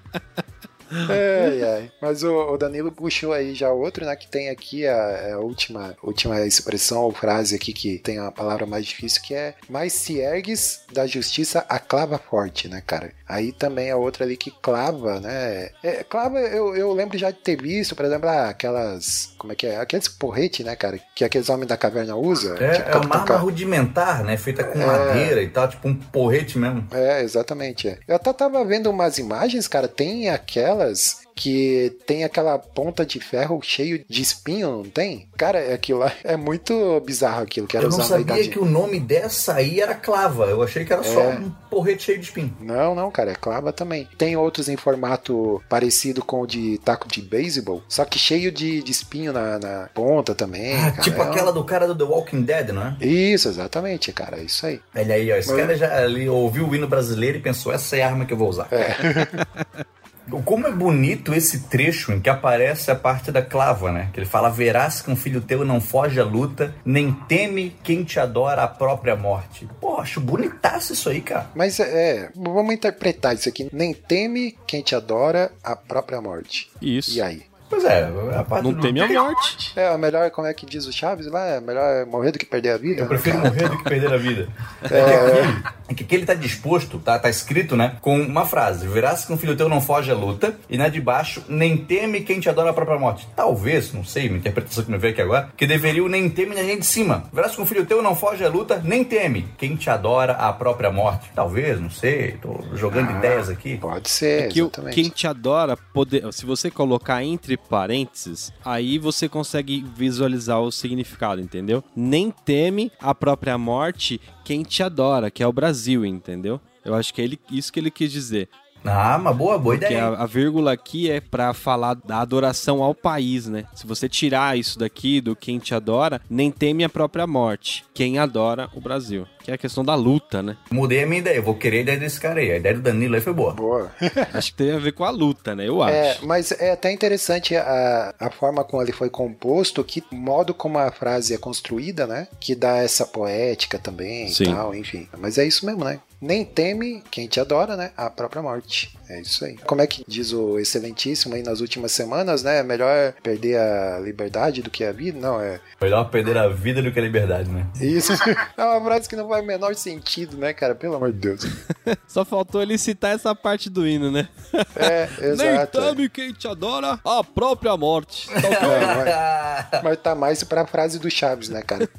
[0.93, 1.91] Ai, ai.
[2.01, 4.13] Mas o, o Danilo puxou aí já outro, né?
[4.13, 8.65] Que tem aqui a, a última, última expressão ou frase aqui que tem a palavra
[8.65, 13.13] mais difícil, que é mais se ergues da justiça a clava forte, né, cara?
[13.25, 15.69] Aí também a outra ali que clava, né?
[15.81, 19.30] É, clava, eu, eu lembro já de ter visto, por exemplo, ah, aquelas.
[19.41, 19.77] Como é que é?
[19.77, 20.99] Aqueles porrete, né, cara?
[21.15, 22.55] Que aqueles homens da caverna usam.
[22.57, 24.37] É, tipo, é uma arma rudimentar, né?
[24.37, 26.87] Feita com madeira e tal, tipo um porrete mesmo.
[26.91, 27.87] É, exatamente.
[27.87, 27.97] É.
[28.07, 33.59] Eu até tava vendo umas imagens, cara, tem aquelas que tem aquela ponta de ferro
[33.63, 35.27] cheio de espinho, não tem?
[35.37, 38.99] Cara, aquilo lá é muito bizarro aquilo que era Eu não sabia que o nome
[38.99, 40.45] dessa aí era clava.
[40.45, 41.29] Eu achei que era só É.
[41.39, 42.55] um porrete cheio de espinho.
[42.59, 44.07] Não, não, cara, é clava também.
[44.17, 48.83] Tem outros em formato parecido com o de taco de beisebol, só que cheio de,
[48.83, 50.75] de espinho na, na ponta também.
[50.77, 51.01] Ah, cara.
[51.03, 52.97] tipo É um- aquela do cara do The Walking Dead, não é?
[53.05, 54.79] Isso, exatamente, cara, é isso aí.
[54.95, 55.35] Olha aí, ó.
[55.35, 58.25] Esse Mas- cara já ali ouviu o hino brasileiro e pensou: essa é a arma
[58.25, 58.67] que eu vou usar.
[60.45, 64.09] Como é bonito esse trecho em que aparece a parte da clava, né?
[64.13, 68.03] Que ele fala: Verás que um filho teu não foge à luta, nem teme quem
[68.03, 69.67] te adora a própria morte.
[69.79, 71.49] Pô, acho bonitaço isso aí, cara.
[71.55, 73.69] Mas é, vamos interpretar isso aqui.
[73.71, 76.69] Nem teme quem te adora a própria morte.
[76.81, 77.11] Isso.
[77.11, 77.50] E aí?
[77.71, 78.03] Pois é,
[78.37, 78.81] a parte Não do...
[78.81, 79.71] teme a morte.
[79.79, 81.45] É, melhor, como é que diz o Chaves lá?
[81.47, 83.01] É melhor morrer do que perder a vida.
[83.03, 84.49] Eu prefiro morrer do que perder a vida.
[84.83, 87.95] É que aqui, é que aqui ele tá disposto, tá, tá escrito, né?
[88.01, 90.99] Com uma frase: Verás que um filho teu não foge à luta, e na de
[90.99, 93.25] baixo, nem teme quem te adora a própria morte.
[93.35, 96.53] Talvez, não sei, uma interpretação que me veio aqui agora, que deveria o nem teme
[96.53, 97.23] na gente de cima.
[97.31, 100.51] Verás que um filho teu não foge à luta, nem teme quem te adora a
[100.51, 101.31] própria morte.
[101.33, 103.77] Talvez, não sei, tô jogando ideias aqui.
[103.77, 104.95] Pode ser, que o- exatamente.
[104.95, 111.41] quem te adora, poder, se você colocar entre parênteses, aí você consegue visualizar o significado,
[111.41, 111.83] entendeu?
[111.95, 116.59] Nem teme a própria morte quem te adora, que é o Brasil, entendeu?
[116.83, 118.49] Eu acho que é ele, isso que ele quis dizer.
[118.85, 120.07] Ah, uma boa, boa Porque ideia.
[120.07, 123.65] a, a vírgula aqui é pra falar da adoração ao país, né?
[123.75, 127.85] Se você tirar isso daqui do quem te adora, nem teme a própria morte.
[127.93, 129.27] Quem adora o Brasil.
[129.43, 130.57] Que é a questão da luta, né?
[130.71, 132.51] Mudei a minha ideia, eu vou querer a ideia desse cara aí.
[132.51, 133.53] A ideia do Danilo aí foi boa.
[133.53, 133.91] Boa.
[134.33, 135.67] Acho que tem a ver com a luta, né?
[135.67, 135.93] Eu acho.
[135.93, 140.77] É, mas é até interessante a, a forma como ele foi composto, que modo como
[140.77, 142.27] a frase é construída, né?
[142.39, 144.43] Que dá essa poética também Sim.
[144.43, 145.07] e tal, enfim.
[145.17, 145.99] Mas é isso mesmo, né?
[146.21, 147.91] Nem teme quem te adora, né?
[147.97, 148.95] A própria morte.
[149.09, 149.57] É isso aí.
[149.57, 152.61] Como é que diz o excelentíssimo aí nas últimas semanas, né?
[152.61, 155.19] Melhor perder a liberdade do que a vida?
[155.19, 155.59] Não, é.
[155.81, 157.65] Melhor perder a vida do que a liberdade, né?
[157.81, 158.13] Isso.
[158.55, 160.75] é uma frase que não faz o menor sentido, né, cara?
[160.75, 161.41] Pelo amor de Deus.
[162.07, 164.29] Só faltou ele citar essa parte do hino, né?
[164.75, 165.79] É, Nem exato.
[165.79, 165.89] é.
[165.89, 168.29] teme quem te adora a própria morte.
[168.29, 168.37] Tá.
[168.37, 171.89] É, mas, mas tá mais pra frase do Chaves, né, cara?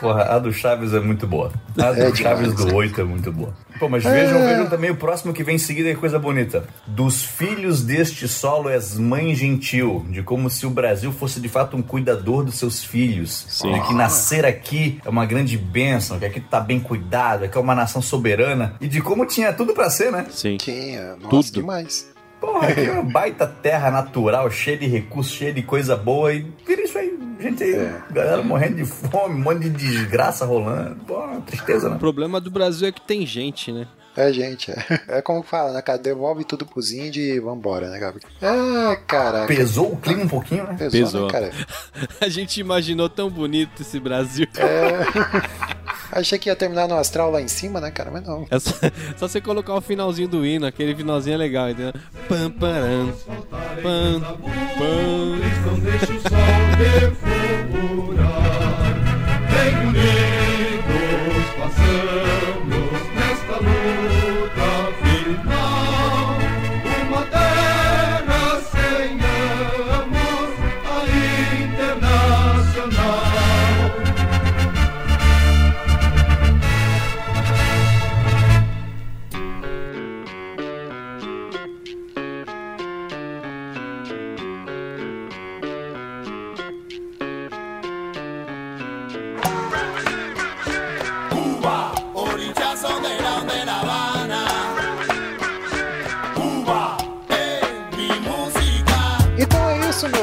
[0.00, 1.52] Porra, a do Chaves é muito boa.
[1.76, 3.52] A do É Chaves demais, do 8 é muito boa.
[3.78, 6.64] Pô, mas vejam, vejam também o próximo que vem em seguida, que coisa bonita.
[6.86, 11.76] Dos filhos deste solo és mãe gentil, de como se o Brasil fosse de fato
[11.76, 13.46] um cuidador dos seus filhos.
[13.48, 13.72] Sim.
[13.72, 17.60] De que nascer aqui é uma grande bênção, que aqui tá bem cuidado, que é
[17.60, 18.74] uma nação soberana.
[18.80, 20.26] E de como tinha tudo pra ser, né?
[20.30, 20.56] Sim.
[20.56, 21.52] Tinha, nossa, Tudo.
[21.52, 22.08] demais.
[22.40, 26.46] Porra, aqui é uma baita terra natural, cheia de recursos, cheia de coisa boa e
[26.66, 27.18] vira isso aí.
[27.40, 28.02] Gente aí, É.
[28.10, 30.96] galera morrendo de fome, um monte de desgraça rolando.
[31.06, 31.96] Pô, tristeza, né?
[31.96, 33.86] O problema do Brasil é que tem gente, né?
[34.18, 34.76] É, gente, é.
[35.06, 35.96] É como fala, né, cara?
[35.96, 38.28] Devolve tudo pros índios e vambora, né, Gabriel?
[38.42, 39.46] É, caraca.
[39.46, 40.74] Pesou o clima um pouquinho, né?
[40.76, 41.26] Pesou, Pesou.
[41.26, 41.50] né, cara?
[42.20, 44.48] A gente imaginou tão bonito esse Brasil.
[46.10, 48.10] Achei que ia terminar no astral lá em cima, né, cara?
[48.10, 48.44] Mas não.
[48.50, 48.72] É só,
[49.16, 51.92] só você colocar o finalzinho do hino, aquele finalzinho é legal, entendeu?
[52.28, 53.14] Pam, param,
[53.80, 54.20] pam,
[54.78, 55.38] pam.
[55.64, 57.47] Não deixe o sol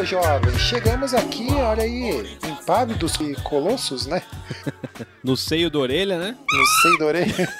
[0.05, 0.57] jovem.
[0.57, 4.21] Chegamos aqui, olha aí, impávidos e colossos, né?
[5.23, 6.37] No seio da orelha, né?
[6.47, 7.53] No seio da orelha.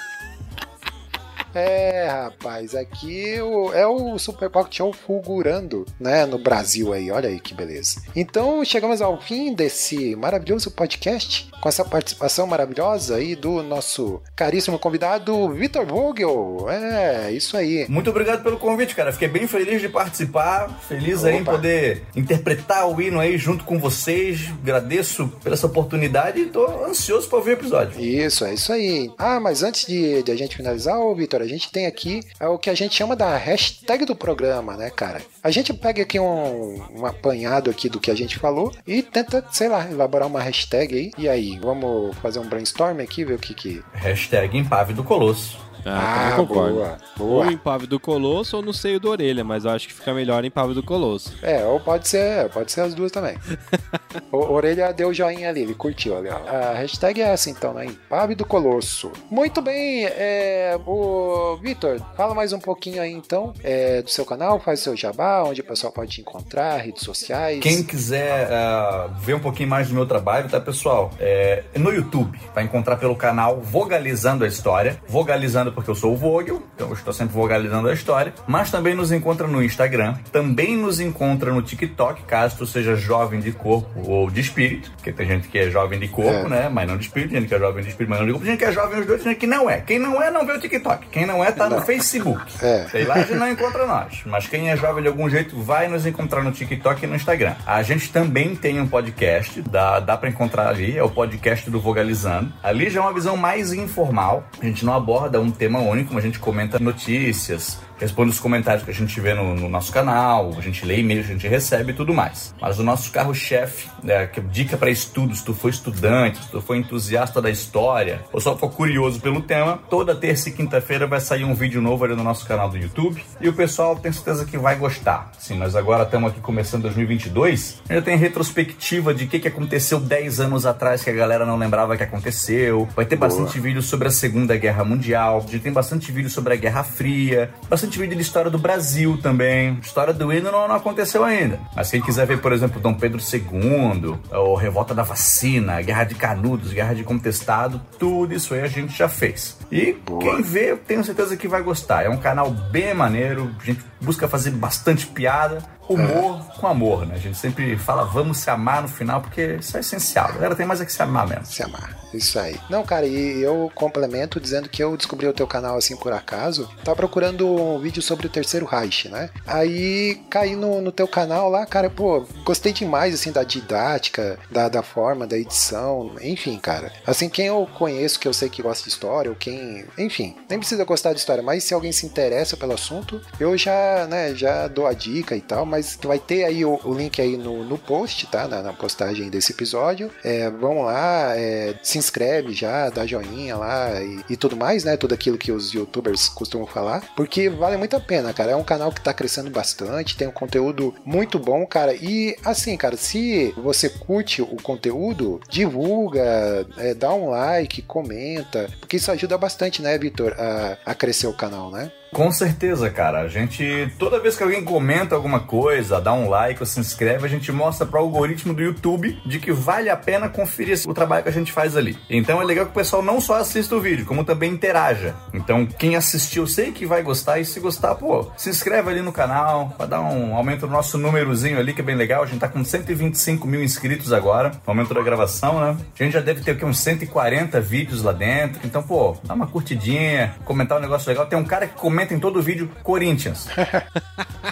[1.58, 7.30] É, rapaz, aqui o- é o Super Pocket Show fulgurando, né, no Brasil aí, olha
[7.30, 8.02] aí que beleza.
[8.14, 14.78] Então, chegamos ao fim desse maravilhoso podcast, com essa participação maravilhosa aí do nosso caríssimo
[14.78, 16.66] convidado, Vitor Vogel.
[16.68, 17.86] É, isso aí.
[17.88, 19.10] Muito obrigado pelo convite, cara.
[19.10, 20.68] Fiquei bem feliz de participar.
[20.86, 21.52] Feliz aí em Opa.
[21.52, 24.40] poder interpretar o hino aí junto com vocês.
[24.62, 27.98] Agradeço por essa oportunidade e tô ansioso para ouvir o episódio.
[27.98, 29.10] Isso, é isso aí.
[29.16, 32.46] Ah, mas antes de, de a gente finalizar, ô Vitor, a gente tem aqui é
[32.46, 35.22] o que a gente chama da hashtag do programa, né, cara?
[35.42, 39.44] A gente pega aqui um, um apanhado aqui do que a gente falou e tenta,
[39.50, 41.10] sei lá, elaborar uma hashtag aí.
[41.16, 43.82] E aí, vamos fazer um brainstorm aqui, ver o que que...
[43.94, 44.56] Hashtag
[44.94, 45.65] do Colosso.
[45.86, 46.74] Ah, Ah, eu concordo.
[46.74, 47.44] boa, boa.
[47.46, 50.12] Ou em Pave do Colosso ou no seio da orelha, mas eu acho que fica
[50.12, 51.32] melhor em Pave do Colosso.
[51.42, 53.36] É, ou pode ser, pode ser as duas também.
[54.32, 56.36] o Orelha deu joinha ali, ele curtiu ali, ó.
[56.48, 57.86] A hashtag é essa então, né?
[57.86, 59.12] Impave do Colosso.
[59.30, 64.58] Muito bem, é, o Vitor, fala mais um pouquinho aí então é, do seu canal,
[64.60, 67.60] faz seu jabá, onde o pessoal pode te encontrar, redes sociais.
[67.60, 71.10] Quem quiser ah, ver um pouquinho mais do meu trabalho, tá, pessoal?
[71.20, 75.00] É, no YouTube, vai encontrar pelo canal Vogalizando a História.
[75.06, 78.32] Vogalizando porque eu sou o Vogel, então eu estou sempre vogalizando a história.
[78.46, 83.38] Mas também nos encontra no Instagram, também nos encontra no TikTok, caso tu seja jovem
[83.40, 86.48] de corpo ou de espírito, porque tem gente que é jovem de corpo, É.
[86.48, 86.68] né?
[86.72, 88.58] Mas não de espírito, gente que é jovem de espírito, mas não de corpo, gente
[88.58, 89.80] que é jovem os dois, gente que não é.
[89.82, 91.06] Quem não é, não vê o TikTok.
[91.08, 92.42] Quem não é, tá no Facebook.
[92.64, 92.86] É.
[92.90, 94.22] Sei lá, a gente não encontra nós.
[94.24, 97.54] Mas quem é jovem de algum jeito vai nos encontrar no TikTok e no Instagram.
[97.66, 101.78] A gente também tem um podcast, dá, dá pra encontrar ali, é o podcast do
[101.80, 102.52] Vogalizando.
[102.62, 104.44] Ali já é uma visão mais informal.
[104.60, 108.84] A gente não aborda um tema único, mas a gente comenta notícias, responde os comentários
[108.84, 111.92] que a gente vê no, no nosso canal, a gente lê e-mails, a gente recebe
[111.92, 112.54] e tudo mais.
[112.60, 116.50] Mas o nosso carro-chefe, né, que é dica para estudos, se tu for estudante, se
[116.50, 121.06] tu for entusiasta da história, ou só for curioso pelo tema, toda terça e quinta-feira
[121.06, 124.12] vai sair um vídeo novo ali no nosso canal do YouTube e o pessoal tem
[124.12, 125.30] certeza que vai gostar.
[125.38, 130.00] Sim, nós agora estamos aqui começando 2022, ainda tem retrospectiva de o que, que aconteceu
[130.00, 132.88] 10 anos atrás que a galera não lembrava que aconteceu.
[132.94, 136.54] Vai ter bastante vídeo sobre a Segunda Guerra Mundial, a gente tem bastante vídeo sobre
[136.54, 139.78] a Guerra Fria, bastante vídeo de história do Brasil também.
[139.82, 141.60] História do hino não, não aconteceu ainda.
[141.74, 146.14] Mas quem quiser ver, por exemplo, Dom Pedro II, ou Revolta da Vacina, Guerra de
[146.14, 149.56] Canudos, Guerra de Contestado, tudo isso aí a gente já fez.
[149.70, 152.04] E quem vê, eu tenho certeza que vai gostar.
[152.04, 157.14] É um canal bem maneiro, a gente busca fazer bastante piada, humor com amor, né?
[157.14, 160.26] A gente sempre fala vamos se amar no final, porque isso é essencial.
[160.26, 161.46] A galera tem mais é que se amar mesmo.
[161.46, 161.96] Se amar.
[162.12, 162.58] Isso aí.
[162.70, 166.68] Não, cara, e eu complemento dizendo que eu descobri o teu canal assim por acaso.
[166.82, 169.30] Tava procurando um vídeo sobre o terceiro Reich, né?
[169.46, 174.68] Aí caí no, no teu canal lá, cara, pô, gostei demais assim da didática, da,
[174.68, 176.92] da forma, da edição, enfim, cara.
[177.06, 179.55] Assim, quem eu conheço, que eu sei que gosta de história, ou quem.
[179.98, 184.06] Enfim, nem precisa gostar de história, mas se alguém se interessa pelo assunto, eu já,
[184.08, 187.36] né, já dou a dica e tal, mas vai ter aí o, o link aí
[187.36, 188.46] no, no post, tá?
[188.46, 190.10] Na, na postagem desse episódio.
[190.24, 194.96] É, vão lá, é, se inscreve já, dá joinha lá e, e tudo mais, né?
[194.96, 198.52] Tudo aquilo que os youtubers costumam falar, porque vale muito a pena, cara.
[198.52, 201.94] É um canal que tá crescendo bastante, tem um conteúdo muito bom, cara.
[201.94, 208.96] E assim, cara, se você curte o conteúdo, divulga, é, dá um like, comenta, porque
[208.96, 209.45] isso ajuda bastante,
[209.82, 211.90] né, Vitor, a, a crescer o canal, né?
[212.16, 213.20] Com certeza, cara.
[213.20, 217.26] A gente, toda vez que alguém comenta alguma coisa, dá um like ou se inscreve,
[217.26, 220.94] a gente mostra para o algoritmo do YouTube de que vale a pena conferir o
[220.94, 221.94] trabalho que a gente faz ali.
[222.08, 225.14] Então é legal que o pessoal não só assista o vídeo, como também interaja.
[225.34, 229.12] Então quem assistiu, sei que vai gostar e se gostar, pô, se inscreve ali no
[229.12, 232.22] canal, vai dar um aumento no nosso númerozinho ali, que é bem legal.
[232.22, 235.76] A gente tá com 125 mil inscritos agora, no momento da gravação, né?
[236.00, 238.58] A gente já deve ter aqui uns 140 vídeos lá dentro.
[238.64, 241.26] Então, pô, dá uma curtidinha, comentar um negócio legal.
[241.26, 243.46] Tem um cara que comenta em todo vídeo Corinthians.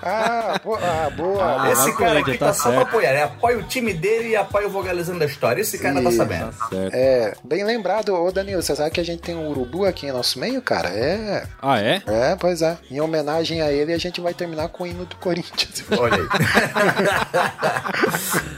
[0.06, 1.70] Ah, pô, ah, boa.
[1.72, 3.10] Esse Ah, cara aqui tá tá, só pra apoiar.
[3.12, 5.62] Ele apoia o time dele e apoia o Vogalizando da História.
[5.62, 6.18] Esse cara tá Isso.
[6.18, 6.52] sabendo.
[6.68, 6.92] Certo.
[6.92, 10.12] É, bem lembrado, ô Danilo, você sabe que a gente tem um urubu aqui em
[10.12, 10.88] nosso meio, cara?
[10.90, 11.44] É.
[11.62, 12.02] Ah, é?
[12.06, 12.76] É, pois é.
[12.90, 15.84] Em homenagem a ele, a gente vai terminar com o hino do Corinthians.
[15.96, 16.28] Olha aí.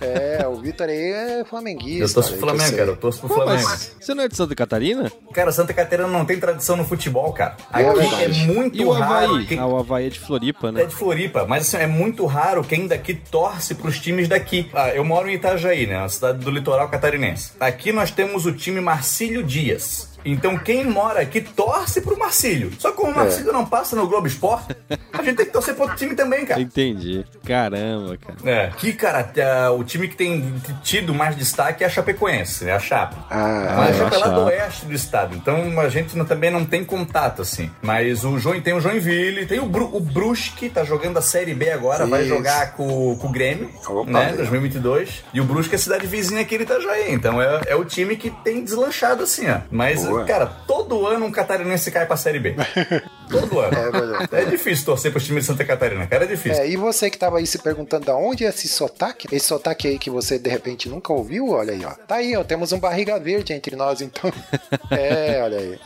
[0.00, 2.04] É, o Vitor aí é flamenguista.
[2.04, 2.90] Eu torço pro que Flamengo, cara.
[2.90, 3.68] Eu torço pro Pô, Flamengo.
[4.00, 5.10] você não é de Santa Catarina?
[5.32, 7.56] Cara, Santa Catarina não tem tradição no futebol, cara.
[7.72, 8.46] É É, verdade.
[8.46, 9.32] muito E o raro.
[9.34, 9.46] Havaí?
[9.46, 9.58] Quem...
[9.58, 10.84] Ah, o Havaí é de Floripa, É né?
[10.84, 14.68] de Floripa, mas assim, é muito raro quem daqui torce pros times daqui.
[14.74, 15.98] Ah, eu moro em Itajaí, né?
[15.98, 17.52] Uma cidade do litoral catarinense.
[17.60, 20.13] Aqui nós temos o time Marcílio Dias.
[20.24, 22.72] Então quem mora aqui torce pro Marcílio.
[22.78, 24.74] Só que como o Marcílio não passa no Globo Esporte,
[25.12, 26.60] a gente tem que torcer pro outro time também, cara.
[26.60, 27.24] Entendi.
[27.46, 28.38] Caramba, cara.
[28.44, 32.72] É, aqui, cara, é, o time que tem tido mais destaque é a Chapecoense, né?
[32.72, 33.16] A Chape.
[33.30, 36.16] Ah, Mas a é, Chape é lá a do oeste do estado, então a gente
[36.16, 37.70] não- também não tem contato, assim.
[37.82, 41.54] Mas o Join tem o Joinville, tem o, Bru, o Brusque, tá jogando a Série
[41.54, 42.28] B agora, vai Isso.
[42.30, 44.20] jogar com, com o Grêmio, Opa, né?
[44.20, 44.36] legal.
[44.36, 45.24] 2022.
[45.32, 48.16] E o Brusque é a cidade vizinha aqui de Itajaí, então é, é o time
[48.16, 49.58] que tem deslanchado, assim, ó.
[49.70, 52.54] Mas, Cara, todo ano um catarinense cai pra Série B.
[53.30, 53.76] Todo ano.
[53.76, 54.28] É verdade.
[54.32, 56.62] É difícil torcer pro time de Santa Catarina, cara, é difícil.
[56.62, 59.88] É, e você que tava aí se perguntando da onde é esse sotaque, esse sotaque
[59.88, 61.90] aí que você de repente nunca ouviu, olha aí, ó.
[62.06, 64.32] Tá aí, ó, temos um barriga verde entre nós, então.
[64.90, 65.78] É, olha aí.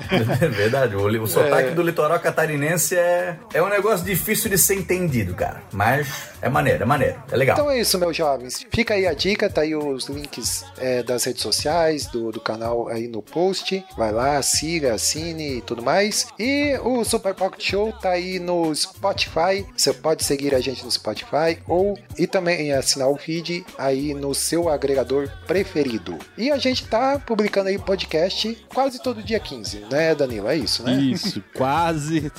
[0.43, 4.75] É verdade, o, o sotaque do litoral catarinense é, é um negócio difícil de ser
[4.75, 5.63] entendido, cara.
[5.73, 6.09] Mas
[6.43, 7.57] é maneiro, é maneiro, é legal.
[7.57, 8.67] Então é isso, meus jovens.
[8.71, 12.89] Fica aí a dica, tá aí os links é, das redes sociais, do, do canal
[12.89, 13.85] aí no post.
[13.97, 16.27] Vai lá, siga, assine e tudo mais.
[16.39, 19.67] E o Super Pocket Show tá aí no Spotify.
[19.77, 24.35] Você pode seguir a gente no Spotify ou e também assinar o feed aí no
[24.35, 26.19] seu agregador preferido.
[26.37, 30.49] E a gente tá publicando aí podcast quase todo dia 15, né, Danilo?
[30.49, 30.93] É isso, né?
[30.95, 32.31] Isso, quase.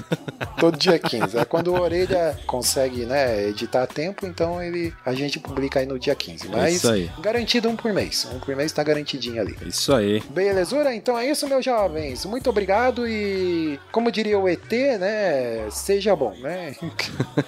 [0.60, 1.38] Todo dia 15.
[1.38, 5.86] É quando o Orelha consegue, né, editar a tempo, então ele a gente publica aí
[5.86, 6.48] no dia 15.
[6.50, 7.12] Mas isso aí.
[7.22, 8.28] garantido um por mês.
[8.34, 9.58] Um por mês tá garantidinho ali.
[9.66, 10.22] Isso aí.
[10.30, 10.94] Belezura?
[10.94, 12.26] Então é isso, meus jovens.
[12.26, 16.76] Muito obrigado e, como diria o ET, né, seja bom, né?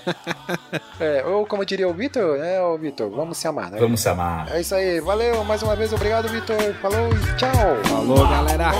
[0.99, 3.79] é, ou como diria o Vitor, né, ô Vitor, vamos se amar, né?
[3.79, 4.51] Vamos se amar.
[4.53, 4.99] É isso aí.
[4.99, 5.93] Valeu mais uma vez.
[5.93, 6.57] Obrigado, Vitor.
[6.81, 7.83] Falou e tchau.
[7.85, 8.71] Falou, galera.